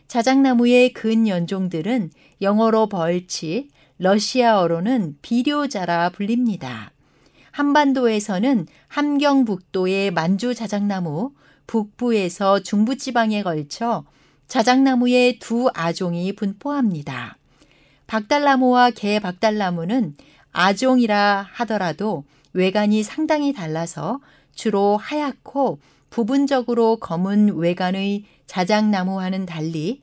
[0.07, 2.09] 자작나무의 근 연종들은
[2.41, 3.69] 영어로 벌치,
[3.99, 6.91] 러시아어로는 비료자라 불립니다.
[7.51, 11.33] 한반도에서는 함경북도의 만주 자작나무,
[11.67, 14.05] 북부에서 중부지방에 걸쳐
[14.47, 17.37] 자작나무의 두 아종이 분포합니다.
[18.07, 20.15] 박달나무와 개박달나무는
[20.51, 22.23] 아종이라 하더라도
[22.55, 24.21] 외관이 상당히 달라서
[24.53, 25.79] 주로 하얗고
[26.09, 30.01] 부분적으로 검은 외관의 자작나무와는 달리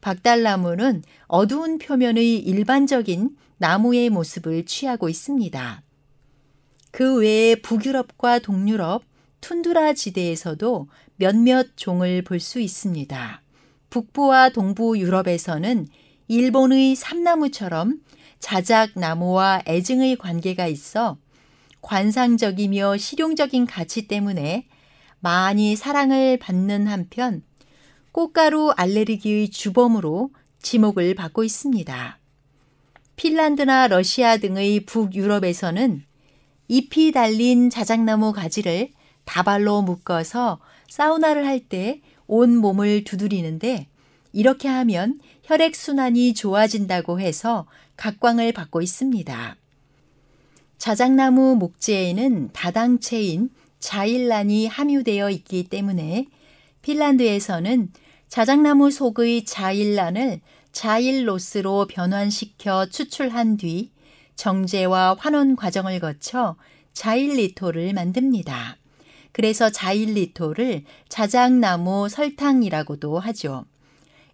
[0.00, 5.82] 박달나무는 어두운 표면의 일반적인 나무의 모습을 취하고 있습니다.
[6.90, 9.02] 그 외에 북유럽과 동유럽,
[9.42, 13.42] 툰드라 지대에서도 몇몇 종을 볼 수 있습니다.
[13.90, 15.86] 북부와 동부 유럽에서는
[16.28, 18.00] 일본의 삼나무처럼
[18.38, 21.18] 자작나무와 애증의 관계가 있어
[21.82, 24.66] 관상적이며 실용적인 가치 때문에
[25.20, 27.42] 많이 사랑을 받는 한편
[28.12, 30.30] 꽃가루 알레르기의 주범으로
[30.62, 32.18] 지목을 받고 있습니다.
[33.16, 36.04] 핀란드나 러시아 등의 북유럽에서는
[36.68, 38.90] 잎이 달린 자작나무 가지를
[39.24, 42.00] 다발로 묶어서 사우나를 할 때
[42.32, 43.88] 온 몸을 두드리는데
[44.32, 47.66] 이렇게 하면 혈액순환이 좋아진다고 해서
[47.96, 49.56] 각광을 받고 있습니다.
[50.80, 53.50] 자작나무 목재에는 다당체인
[53.80, 56.24] 자일란이 함유되어 있기 때문에
[56.80, 57.92] 핀란드에서는
[58.28, 60.40] 자작나무 속의 자일란을
[60.72, 63.90] 자일로스로 변환시켜 추출한 뒤
[64.36, 66.56] 정제와 환원 과정을 거쳐
[66.94, 68.78] 자일리토를 만듭니다.
[69.32, 73.66] 그래서 자일리토를 자작나무 설탕이라고도 하죠.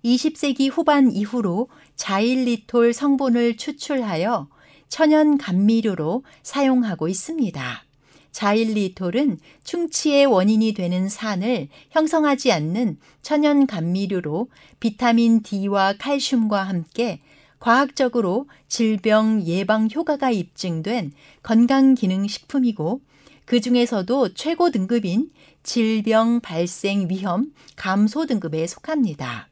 [0.04, 1.66] 20세기 후반 이후로
[1.96, 4.46] 자일리톨 성분을 추출하여
[4.88, 7.84] 천연 감미료로 사용하고 있습니다.
[8.32, 17.20] 자일리톨은 충치의 원인이 되는 산을 형성하지 않는 천연 감미료로 비타민 D와 칼슘과 함께
[17.58, 21.12] 과학적으로 질병 예방 효과가 입증된
[21.42, 23.00] 건강기능식품이고
[23.46, 25.30] 그 중에서도 최고 등급인
[25.62, 29.48] 질병 발생 위험 감소 등급에 속합니다.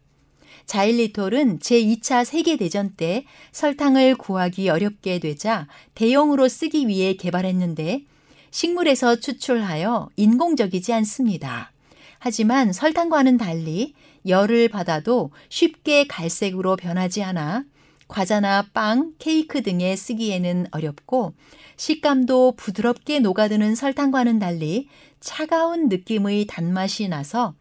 [0.67, 8.03] 자일리톨은 제2차 세계대전 때 설탕을 구하기 어렵게 되자 대용으로 쓰기 위해 개발했는데
[8.51, 11.73] 식물에서 추출하여 인공적이지 않습니다.
[12.19, 13.95] 하지만 설탕과는 달리
[14.27, 17.65] 열을 받아도 쉽게 갈색으로 변하지 않아
[18.09, 21.35] 과자나 빵, 케이크 등에 쓰기에는 어렵고
[21.77, 24.89] 식감도 부드럽게 녹아드는 설탕과는 달리
[25.21, 27.55] 차가운 느낌의 단맛이 나서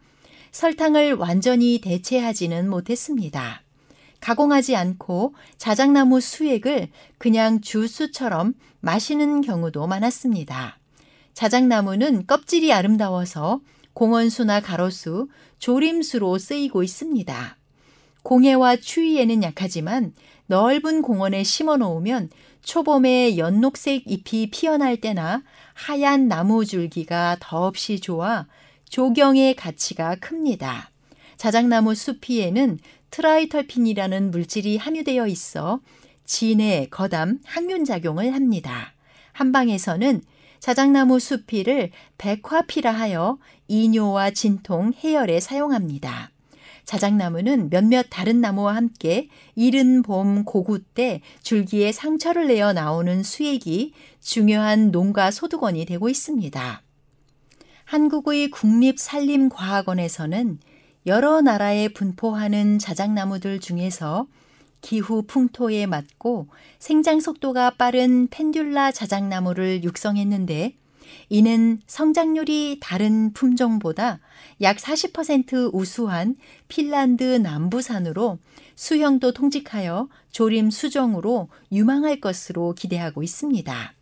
[0.54, 3.64] 설탕을 완전히 대체하지는 못했습니다.
[4.22, 10.78] 가공하지 않고 자작나무 수액을 그냥 주스처럼 마시는 경우도 많았습니다.
[11.34, 13.62] 자작나무는 껍질이 아름다워서
[13.94, 15.28] 공원수나 가로수,
[15.58, 17.58] 조림수로 쓰이고 있습니다.
[18.22, 20.14] 공해와 추위에는 약하지만
[20.46, 22.30] 넓은 공원에 심어 놓으면
[22.62, 25.44] 초봄에 연녹색 잎이 피어날 때나
[25.74, 28.46] 하얀 나무 줄기가 더없이 좋아
[28.94, 30.92] 조경의 가치가 큽니다.
[31.38, 32.78] 자작나무 수피에는
[33.10, 35.80] triterpene이라는 물질이 함유되어 있어
[36.26, 38.94] 진해, 거담, 항균 작용을 합니다.
[39.32, 40.22] 한방에서는
[40.60, 41.90] 자작나무 수피를
[42.20, 46.30] 백화피라 하여 이뇨와 진통, 해열에 사용합니다.
[46.86, 54.92] 자작나무는 몇몇 다른 나무와 함께 이른 봄 곡우 때 줄기에 상처를 내어 나오는 수액이 중요한
[54.92, 56.83] 농가 소득원이 되고 있습니다.
[57.94, 60.58] 한국의 국립산림과학원에서는
[61.06, 64.26] 여러 나라에 분포하는 자작나무들 중에서
[64.82, 66.48] 기후 풍토에 맞고
[66.80, 70.74] 생장 속도가 빠른 펜듈라 자작나무를 육성했는데
[71.30, 74.22] 이는 성장률이 다른 품종보다
[74.62, 76.36] 약 40% 우수한
[76.68, 78.40] 핀란드 남부산으로
[78.74, 83.94] 수형도 통직하여 조림 수종으로 유망할 것으로 기대하고 있습니다.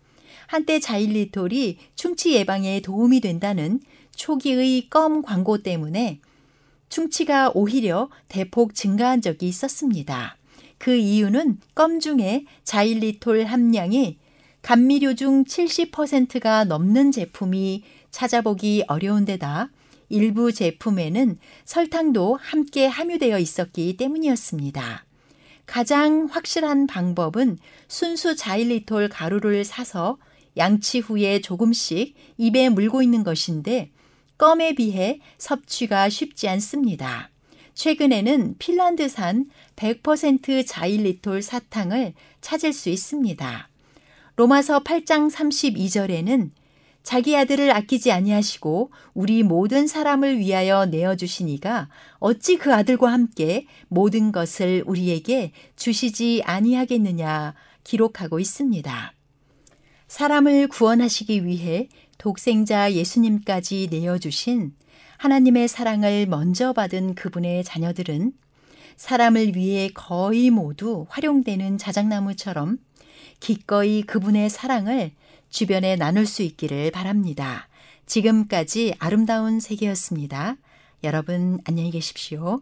[0.51, 3.79] 한때 자일리톨이 충치 예방에 도움이 된다는
[4.13, 6.19] 초기의 껌 광고 때문에
[6.89, 10.35] 충치가 오히려 대폭 증가한 적이 있었습니다.
[10.77, 14.17] 그 이유는 껌 중에 자일리톨 함량이
[14.61, 19.69] 감미료 중 70%가 넘는 제품이 찾아보기 어려운 데다
[20.09, 25.05] 일부 제품에는 설탕도 함께 함유되어 있었기 때문이었습니다.
[25.65, 30.17] 가장 확실한 방법은 순수 자일리톨 가루를 사서
[30.57, 33.91] 양치 후에 조금씩 입에 물고 있는 것인데
[34.37, 37.29] 껌에 비해 섭취가 쉽지 않습니다.
[37.73, 43.69] 최근에는 핀란드산 100% 자일리톨 사탕을 찾을 수 있습니다.
[44.35, 46.49] 로마서 8장 32절에는
[47.03, 51.89] 자기 아들을 아끼지 아니하시고 우리 모든 사람을 위하여 내어 주시니가
[52.19, 59.13] 어찌 그 아들과 함께 모든 것을 우리에게 주시지 아니하겠느냐 기록하고 있습니다.
[60.11, 61.87] 사람을 구원하시기 위해
[62.17, 64.73] 독생자 예수님까지 내어 주신
[65.17, 68.33] 하나님의 사랑을 먼저 받은 그분의 자녀들은
[68.97, 72.77] 사람을 위해 거의 모두 활용되는 자작나무처럼
[73.39, 75.11] 기꺼이 그분의 사랑을
[75.49, 77.69] 주변에 나눌 수 있기를 바랍니다.
[78.05, 80.57] 지금까지 아름다운 세계였습니다.
[81.05, 82.61] 여러분 안녕히 계십시오.